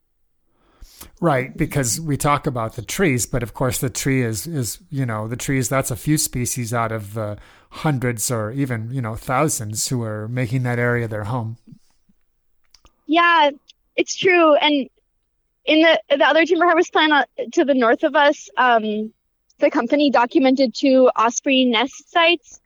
Right, 1.20 1.56
because 1.56 2.00
we 2.00 2.16
talk 2.16 2.46
about 2.46 2.74
the 2.74 2.82
trees, 2.82 3.26
but 3.26 3.42
of 3.42 3.54
course 3.54 3.78
the 3.78 3.90
tree 3.90 4.22
is 4.22 4.46
is 4.46 4.78
you 4.90 5.04
know 5.04 5.26
the 5.26 5.36
trees. 5.36 5.68
That's 5.68 5.90
a 5.90 5.96
few 5.96 6.16
species 6.18 6.72
out 6.72 6.92
of 6.92 7.14
the 7.14 7.38
hundreds 7.70 8.30
or 8.30 8.52
even 8.52 8.92
you 8.92 9.00
know 9.00 9.16
thousands 9.16 9.88
who 9.88 10.02
are 10.02 10.28
making 10.28 10.62
that 10.64 10.78
area 10.78 11.08
their 11.08 11.24
home. 11.24 11.56
Yeah, 13.06 13.50
it's 13.96 14.16
true. 14.16 14.54
And 14.54 14.88
in 15.64 15.82
the 15.82 16.00
the 16.16 16.24
other 16.24 16.44
timber 16.44 16.66
harvest 16.66 16.92
plan 16.92 17.12
uh, 17.12 17.24
to 17.52 17.64
the 17.64 17.74
north 17.74 18.02
of 18.02 18.14
us, 18.14 18.48
um, 18.56 19.12
the 19.62 19.70
company 19.70 20.10
documented 20.10 20.74
two 20.74 21.08
osprey 21.16 21.64
nest 21.64 22.10
sites 22.10 22.60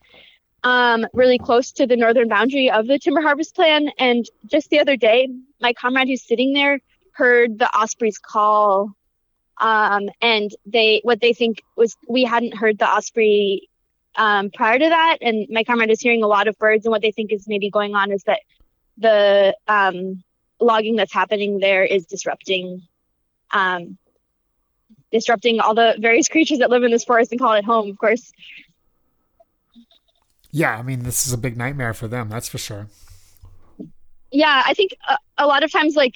um, 0.64 1.06
really 1.12 1.38
close 1.38 1.70
to 1.72 1.86
the 1.86 1.94
northern 1.94 2.26
boundary 2.26 2.70
of 2.70 2.86
the 2.86 2.98
timber 2.98 3.20
harvest 3.20 3.54
plan. 3.54 3.90
And 3.98 4.24
just 4.46 4.70
the 4.70 4.80
other 4.80 4.96
day, 4.96 5.28
my 5.60 5.74
comrade 5.74 6.08
who's 6.08 6.26
sitting 6.26 6.54
there 6.54 6.80
heard 7.12 7.58
the 7.58 7.70
ospreys 7.78 8.18
call. 8.18 8.92
Um, 9.58 10.08
and 10.20 10.50
they 10.64 11.00
what 11.04 11.20
they 11.20 11.34
think 11.34 11.62
was 11.76 11.96
we 12.08 12.24
hadn't 12.24 12.56
heard 12.56 12.78
the 12.78 12.88
osprey 12.88 13.68
um, 14.16 14.50
prior 14.50 14.78
to 14.78 14.88
that, 14.88 15.18
and 15.20 15.46
my 15.50 15.64
comrade 15.64 15.90
is 15.90 16.00
hearing 16.00 16.22
a 16.22 16.26
lot 16.26 16.48
of 16.48 16.58
birds, 16.58 16.86
and 16.86 16.90
what 16.90 17.02
they 17.02 17.12
think 17.12 17.32
is 17.32 17.46
maybe 17.46 17.70
going 17.70 17.94
on 17.94 18.10
is 18.10 18.22
that 18.24 18.40
the 18.96 19.54
um, 19.68 20.22
logging 20.60 20.96
that's 20.96 21.12
happening 21.12 21.58
there 21.58 21.84
is 21.84 22.06
disrupting 22.06 22.82
um, 23.52 23.98
disrupting 25.12 25.60
all 25.60 25.74
the 25.74 25.96
various 26.00 26.28
creatures 26.28 26.58
that 26.58 26.70
live 26.70 26.82
in 26.82 26.90
this 26.90 27.04
forest 27.04 27.32
and 27.32 27.40
call 27.40 27.52
it 27.54 27.64
home 27.64 27.90
of 27.90 27.98
course 27.98 28.32
Yeah, 30.50 30.76
I 30.76 30.82
mean 30.82 31.02
this 31.02 31.26
is 31.26 31.32
a 31.32 31.38
big 31.38 31.56
nightmare 31.56 31.94
for 31.94 32.08
them. 32.08 32.28
That's 32.28 32.48
for 32.48 32.58
sure. 32.58 32.88
yeah 34.32 34.62
i 34.66 34.74
think 34.74 34.92
a, 35.08 35.16
a 35.38 35.46
lot 35.46 35.62
of 35.62 35.70
times 35.70 35.94
like 35.94 36.14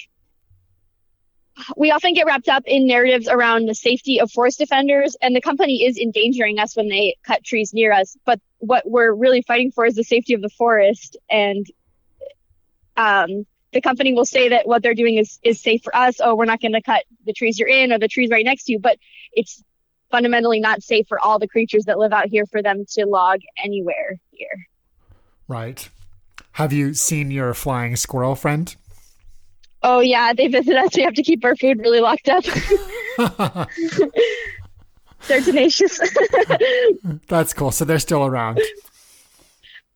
we 1.77 1.91
often 1.91 2.13
get 2.13 2.25
wrapped 2.25 2.47
up 2.49 2.63
in 2.65 2.87
narratives 2.87 3.27
around 3.27 3.67
the 3.67 3.75
safety 3.75 4.19
of 4.19 4.31
forest 4.31 4.57
defenders 4.57 5.15
and 5.21 5.35
the 5.35 5.41
company 5.41 5.83
is 5.85 5.97
endangering 5.97 6.59
us 6.59 6.75
when 6.75 6.89
they 6.89 7.15
cut 7.23 7.43
trees 7.43 7.73
near 7.73 7.91
us 7.91 8.17
but 8.25 8.39
what 8.59 8.83
we're 8.89 9.13
really 9.13 9.41
fighting 9.41 9.71
for 9.71 9.85
is 9.85 9.95
the 9.95 10.03
safety 10.03 10.33
of 10.33 10.41
the 10.41 10.49
forest 10.49 11.17
and 11.29 11.65
um, 12.97 13.45
the 13.73 13.81
company 13.81 14.13
will 14.13 14.25
say 14.25 14.49
that 14.49 14.67
what 14.67 14.83
they're 14.83 14.93
doing 14.93 15.15
is, 15.17 15.39
is 15.43 15.61
safe 15.61 15.81
for 15.83 15.95
us 15.95 16.19
oh 16.23 16.35
we're 16.35 16.45
not 16.45 16.59
going 16.61 16.73
to 16.73 16.81
cut 16.81 17.03
the 17.25 17.33
trees 17.33 17.57
you're 17.59 17.67
in 17.69 17.91
or 17.91 17.99
the 17.99 18.07
trees 18.07 18.29
right 18.29 18.45
next 18.45 18.65
to 18.65 18.73
you 18.73 18.79
but 18.79 18.97
it's 19.33 19.63
fundamentally 20.11 20.59
not 20.59 20.83
safe 20.83 21.07
for 21.07 21.19
all 21.19 21.39
the 21.39 21.47
creatures 21.47 21.85
that 21.85 21.97
live 21.97 22.11
out 22.11 22.27
here 22.27 22.45
for 22.45 22.61
them 22.61 22.83
to 22.89 23.05
log 23.05 23.39
anywhere 23.63 24.19
here 24.31 24.67
Right. 25.47 25.89
Have 26.53 26.71
you 26.71 26.93
seen 26.93 27.29
your 27.31 27.53
flying 27.53 27.95
squirrel 27.97 28.35
friend? 28.35 28.75
oh 29.83 29.99
yeah 29.99 30.31
they 30.33 30.47
visit 30.47 30.75
us 30.75 30.95
we 30.95 31.01
have 31.03 31.13
to 31.15 31.23
keep 31.23 31.43
our 31.43 31.55
food 31.55 31.79
really 31.79 31.99
locked 32.01 32.29
up 32.29 32.43
they're 35.27 35.41
tenacious 35.41 35.99
That's 37.27 37.53
cool. 37.53 37.71
So 37.71 37.85
they're 37.85 37.99
still 37.99 38.25
around. 38.25 38.59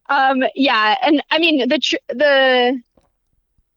um 0.07 0.43
yeah 0.55 0.95
and 1.01 1.21
i 1.31 1.39
mean 1.39 1.67
the 1.67 1.79
tr- 1.79 1.95
the 2.09 2.79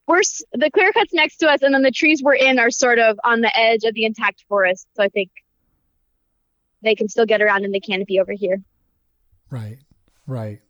we're 0.08 0.22
the 0.54 0.70
clear 0.70 0.90
cuts 0.92 1.14
next 1.14 1.36
to 1.36 1.46
us 1.48 1.62
and 1.62 1.72
then 1.72 1.82
the 1.82 1.92
trees 1.92 2.22
we're 2.22 2.34
in 2.34 2.58
are 2.58 2.70
sort 2.70 2.98
of 2.98 3.20
on 3.22 3.40
the 3.42 3.56
edge 3.56 3.84
of 3.84 3.94
the 3.94 4.04
intact 4.04 4.44
forest 4.48 4.88
so 4.96 5.02
i 5.04 5.08
think 5.08 5.30
they 6.82 6.94
can 6.94 7.08
still 7.08 7.26
get 7.26 7.40
around 7.40 7.64
in 7.64 7.70
the 7.70 7.80
canopy 7.80 8.18
over 8.18 8.32
here 8.32 8.60
Right. 9.50 9.78
Right. 10.26 10.60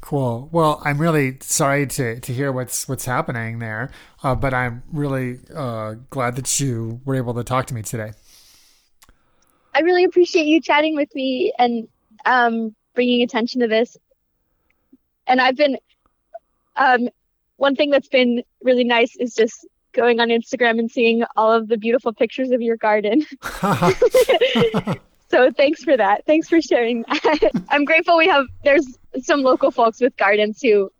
Cool. 0.00 0.48
Well, 0.52 0.82
I'm 0.84 0.98
really 1.00 1.38
sorry 1.40 1.86
to, 1.86 2.20
to 2.20 2.32
hear 2.32 2.52
what's 2.52 2.88
what's 2.88 3.06
happening 3.06 3.58
there, 3.58 3.90
uh, 4.22 4.34
but 4.34 4.52
I'm 4.52 4.82
really 4.92 5.38
uh, 5.54 5.94
glad 6.10 6.36
that 6.36 6.60
you 6.60 7.00
were 7.04 7.14
able 7.14 7.34
to 7.34 7.44
talk 7.44 7.66
to 7.66 7.74
me 7.74 7.82
today. 7.82 8.12
i 9.72 9.80
really 9.80 10.04
appreciate 10.04 10.46
you 10.46 10.60
chatting 10.60 10.94
with 10.94 11.12
me 11.14 11.52
and 11.58 11.88
um 12.26 12.74
bringing 12.94 13.22
attention 13.22 13.60
to 13.60 13.66
this 13.66 13.96
and 15.26 15.40
i've 15.40 15.56
been 15.56 15.76
um 16.76 17.08
one 17.56 17.74
thing 17.76 17.90
that's 17.90 18.08
been 18.08 18.42
really 18.62 18.84
nice 18.84 19.16
is 19.16 19.34
just 19.34 19.66
going 19.92 20.20
on 20.20 20.28
Instagram 20.28 20.78
and 20.78 20.90
seeing 20.90 21.24
all 21.36 21.52
of 21.52 21.68
the 21.68 21.76
beautiful 21.76 22.12
pictures 22.12 22.50
of 22.50 22.60
your 22.60 22.76
garden. 22.76 23.24
so 25.30 25.50
thanks 25.52 25.82
for 25.82 25.96
that. 25.96 26.26
Thanks 26.26 26.48
for 26.48 26.60
sharing 26.60 27.02
that. 27.02 27.50
I'm 27.70 27.84
grateful 27.84 28.18
we 28.18 28.28
have 28.28 28.46
there's 28.64 28.98
some 29.22 29.42
local 29.42 29.70
folks 29.70 30.00
with 30.00 30.16
gardens 30.16 30.60
who 30.60 30.90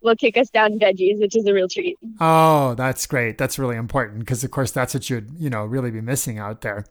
will 0.00 0.16
kick 0.16 0.36
us 0.36 0.50
down 0.50 0.78
veggies, 0.78 1.18
which 1.18 1.34
is 1.36 1.46
a 1.46 1.52
real 1.52 1.68
treat. 1.68 1.98
Oh, 2.20 2.74
that's 2.74 3.06
great. 3.06 3.38
That's 3.38 3.58
really 3.58 3.76
important 3.76 4.20
because 4.20 4.44
of 4.44 4.50
course 4.50 4.70
that's 4.70 4.94
what 4.94 5.10
you'd, 5.10 5.30
you 5.38 5.50
know, 5.50 5.64
really 5.64 5.90
be 5.90 6.00
missing 6.00 6.38
out 6.38 6.60
there. 6.60 6.86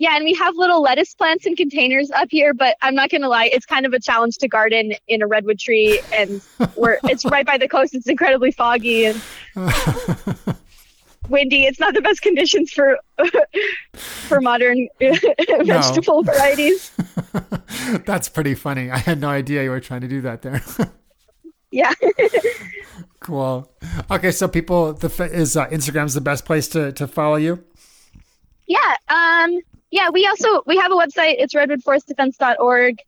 Yeah, 0.00 0.14
and 0.14 0.24
we 0.24 0.32
have 0.34 0.54
little 0.56 0.80
lettuce 0.80 1.12
plants 1.12 1.44
in 1.44 1.56
containers 1.56 2.08
up 2.12 2.28
here, 2.30 2.54
but 2.54 2.76
I'm 2.82 2.94
not 2.94 3.10
gonna 3.10 3.28
lie, 3.28 3.50
it's 3.52 3.66
kind 3.66 3.84
of 3.84 3.92
a 3.92 3.98
challenge 3.98 4.38
to 4.38 4.46
garden 4.46 4.92
in 5.08 5.22
a 5.22 5.26
redwood 5.26 5.58
tree, 5.58 6.00
and 6.14 6.40
we're 6.76 6.98
it's 7.02 7.24
right 7.24 7.44
by 7.44 7.58
the 7.58 7.66
coast. 7.66 7.96
It's 7.96 8.06
incredibly 8.06 8.52
foggy 8.52 9.06
and 9.06 9.20
windy. 11.28 11.64
It's 11.64 11.80
not 11.80 11.94
the 11.94 12.00
best 12.00 12.22
conditions 12.22 12.70
for 12.70 12.96
for 13.96 14.40
modern 14.40 14.86
vegetable 15.00 16.22
varieties. 16.22 16.92
That's 18.06 18.28
pretty 18.28 18.54
funny. 18.54 18.92
I 18.92 18.98
had 18.98 19.20
no 19.20 19.30
idea 19.30 19.64
you 19.64 19.70
were 19.70 19.80
trying 19.80 20.02
to 20.02 20.08
do 20.08 20.20
that 20.20 20.42
there. 20.42 20.62
yeah. 21.72 21.92
cool. 23.18 23.68
Okay, 24.12 24.30
so 24.30 24.46
people, 24.46 24.92
the 24.92 25.08
is 25.32 25.56
uh, 25.56 25.66
Instagram's 25.70 26.14
the 26.14 26.20
best 26.20 26.44
place 26.44 26.68
to 26.68 26.92
to 26.92 27.08
follow 27.08 27.34
you. 27.34 27.64
Yeah. 28.68 28.96
Um 29.08 29.58
yeah, 29.90 30.10
we 30.10 30.26
also 30.26 30.62
we 30.66 30.76
have 30.76 30.92
a 30.92 30.94
website. 30.94 31.36
It's 31.38 31.54
redwoodforestdefense.org. 31.54 32.98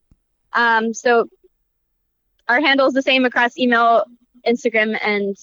Um, 0.52 0.94
so 0.94 1.28
our 2.48 2.60
handle 2.60 2.86
is 2.86 2.94
the 2.94 3.02
same 3.02 3.24
across 3.24 3.56
email, 3.58 4.04
Instagram, 4.46 4.98
and 5.02 5.36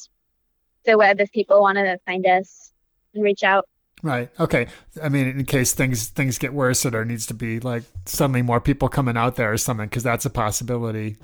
the 0.85 0.97
web 0.97 1.21
if 1.21 1.31
people 1.31 1.61
want 1.61 1.77
to 1.77 1.99
find 2.05 2.25
us 2.25 2.71
and 3.13 3.23
reach 3.23 3.43
out. 3.43 3.67
Right. 4.03 4.29
Okay. 4.39 4.67
I 5.01 5.09
mean, 5.09 5.27
in 5.27 5.45
case 5.45 5.73
things 5.73 6.07
things 6.07 6.37
get 6.37 6.53
worse, 6.53 6.85
or 6.85 6.91
there 6.91 7.05
needs 7.05 7.25
to 7.27 7.33
be 7.33 7.59
like 7.59 7.83
suddenly 8.05 8.41
more 8.41 8.61
people 8.61 8.89
coming 8.89 9.17
out 9.17 9.35
there 9.35 9.51
or 9.51 9.57
something, 9.57 9.87
because 9.87 10.03
that's 10.03 10.25
a 10.25 10.29
possibility. 10.29 11.17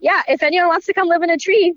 Yeah. 0.00 0.22
If 0.28 0.42
anyone 0.42 0.68
wants 0.68 0.86
to 0.86 0.94
come 0.94 1.08
live 1.08 1.22
in 1.22 1.30
a 1.30 1.38
tree, 1.38 1.74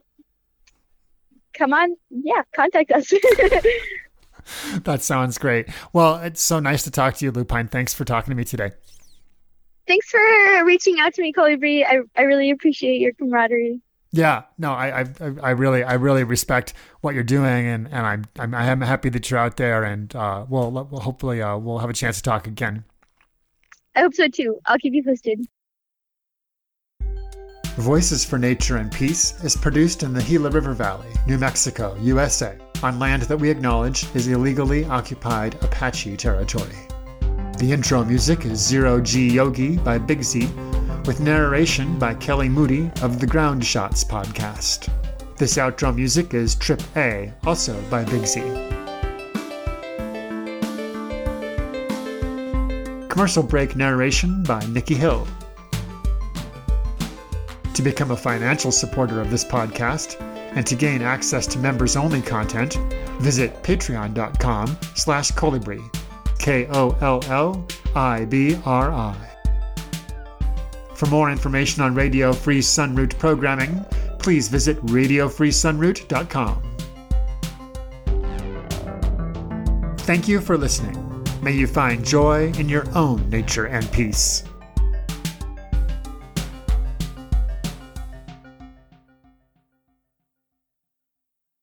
come 1.54 1.74
on. 1.74 1.96
Yeah, 2.10 2.44
contact 2.54 2.92
us. 2.92 3.14
that 4.84 5.02
sounds 5.02 5.38
great. 5.38 5.68
Well, 5.94 6.18
it's 6.18 6.42
so 6.42 6.60
nice 6.60 6.84
to 6.84 6.92
talk 6.92 7.16
to 7.16 7.26
you, 7.26 7.32
Lupine. 7.32 7.68
Thanks 7.68 7.94
for 7.94 8.06
talking 8.06 8.32
to 8.32 8.36
me 8.36 8.44
today. 8.44 8.72
Thanks 9.88 10.10
for 10.10 10.66
reaching 10.66 11.00
out 11.00 11.14
to 11.14 11.22
me, 11.22 11.32
Kollibri. 11.32 11.86
I, 11.86 12.00
I 12.16 12.24
really 12.24 12.50
appreciate 12.50 13.00
your 13.00 13.14
camaraderie. 13.14 13.82
Yeah, 14.12 14.44
no, 14.58 14.72
I, 14.72 15.02
I, 15.02 15.06
I 15.44 15.50
really, 15.52 15.84
I 15.84 15.94
really 15.94 16.24
respect 16.24 16.74
what 17.02 17.14
you're 17.14 17.24
doing, 17.24 17.68
and, 17.68 17.88
and 17.88 18.06
I'm, 18.06 18.26
I'm, 18.40 18.56
I 18.56 18.66
am 18.66 18.82
happy 18.82 19.10
that 19.10 19.30
you're 19.30 19.40
out 19.40 19.58
there, 19.58 19.84
and 19.84 20.14
uh, 20.16 20.46
we'll, 20.48 20.72
we'll 20.72 21.02
hopefully, 21.02 21.42
uh, 21.42 21.58
we'll 21.58 21.80
have 21.80 21.90
a 21.90 21.94
chance 21.94 22.18
to 22.18 22.24
talk 22.24 22.48
again. 22.48 22.86
I 23.96 24.02
hope 24.02 24.14
so 24.14 24.28
too. 24.28 24.60
I'll 24.66 24.78
keep 24.78 24.94
you 24.94 25.04
posted. 25.04 25.46
Voices 27.76 28.26
for 28.26 28.40
Nature 28.40 28.78
and 28.78 28.92
Peace 28.92 29.44
is 29.44 29.56
produced 29.56 30.04
in 30.04 30.14
the 30.14 30.24
Gila 30.24 30.50
River 30.50 30.74
Valley, 30.74 31.10
New 31.28 31.38
Mexico, 31.38 31.96
USA 32.02 32.58
on 32.84 33.00
land 33.00 33.24
that 33.24 33.38
we 33.38 33.50
acknowledge 33.50 34.06
is 34.16 34.28
illegally 34.28 34.86
occupied 34.86 35.56
Apache 35.64 36.18
territory. 36.18 36.76
The 37.58 37.72
intro 37.72 38.04
music 38.04 38.46
is 38.46 38.60
Zero 38.60 39.02
G 39.02 39.30
Yogi 39.30 39.78
by 39.78 39.98
Big 39.98 40.22
Z, 40.22 40.48
with 41.06 41.20
narration 41.20 41.98
by 41.98 42.14
Kelly 42.14 42.50
Moody 42.50 42.92
of 43.02 43.20
the 43.20 43.26
Ground 43.26 43.66
Shots 43.66 44.04
podcast. 44.04 44.90
This 45.38 45.58
outro 45.58 45.96
music 45.96 46.34
is 46.34 46.56
Trip 46.56 46.82
A, 46.96 47.34
also 47.46 47.82
by 47.90 48.04
Big 48.04 48.26
Z. 48.26 48.42
Commercial 53.10 53.42
break 53.42 53.76
narration 53.76 54.44
by 54.44 54.64
Nikki 54.68 54.94
Hill. 54.94 55.28
To 57.74 57.82
become 57.82 58.12
a 58.12 58.18
financial 58.18 58.72
supporter 58.72 59.20
of 59.20 59.32
this 59.32 59.44
podcast, 59.44 60.22
and 60.56 60.66
to 60.68 60.76
gain 60.76 61.02
access 61.02 61.46
to 61.48 61.60
members-only 61.60 62.22
content, 62.22 62.76
visit 63.20 63.64
patreon.com 63.64 64.78
slash 64.96 65.32
kollibri, 65.32 65.82
K-O-L-L-I-B-R-I. 66.40 66.98
For 70.96 71.06
more 71.08 71.30
information 71.30 71.84
on 71.84 71.94
Radio 71.94 72.34
Free 72.34 72.60
Sunroot 72.60 73.18
programming, 73.20 73.86
please 74.18 74.48
visit 74.48 74.78
radiofreesunroot.com. 74.88 76.64
Thank 80.00 80.28
you 80.28 80.42
for 80.42 80.58
listening. 80.58 81.04
May 81.42 81.52
you 81.52 81.68
find 81.68 82.04
joy 82.04 82.52
in 82.58 82.68
your 82.68 82.86
own 82.96 83.30
nature 83.30 83.68
and 83.68 83.92
peace. 83.92 84.44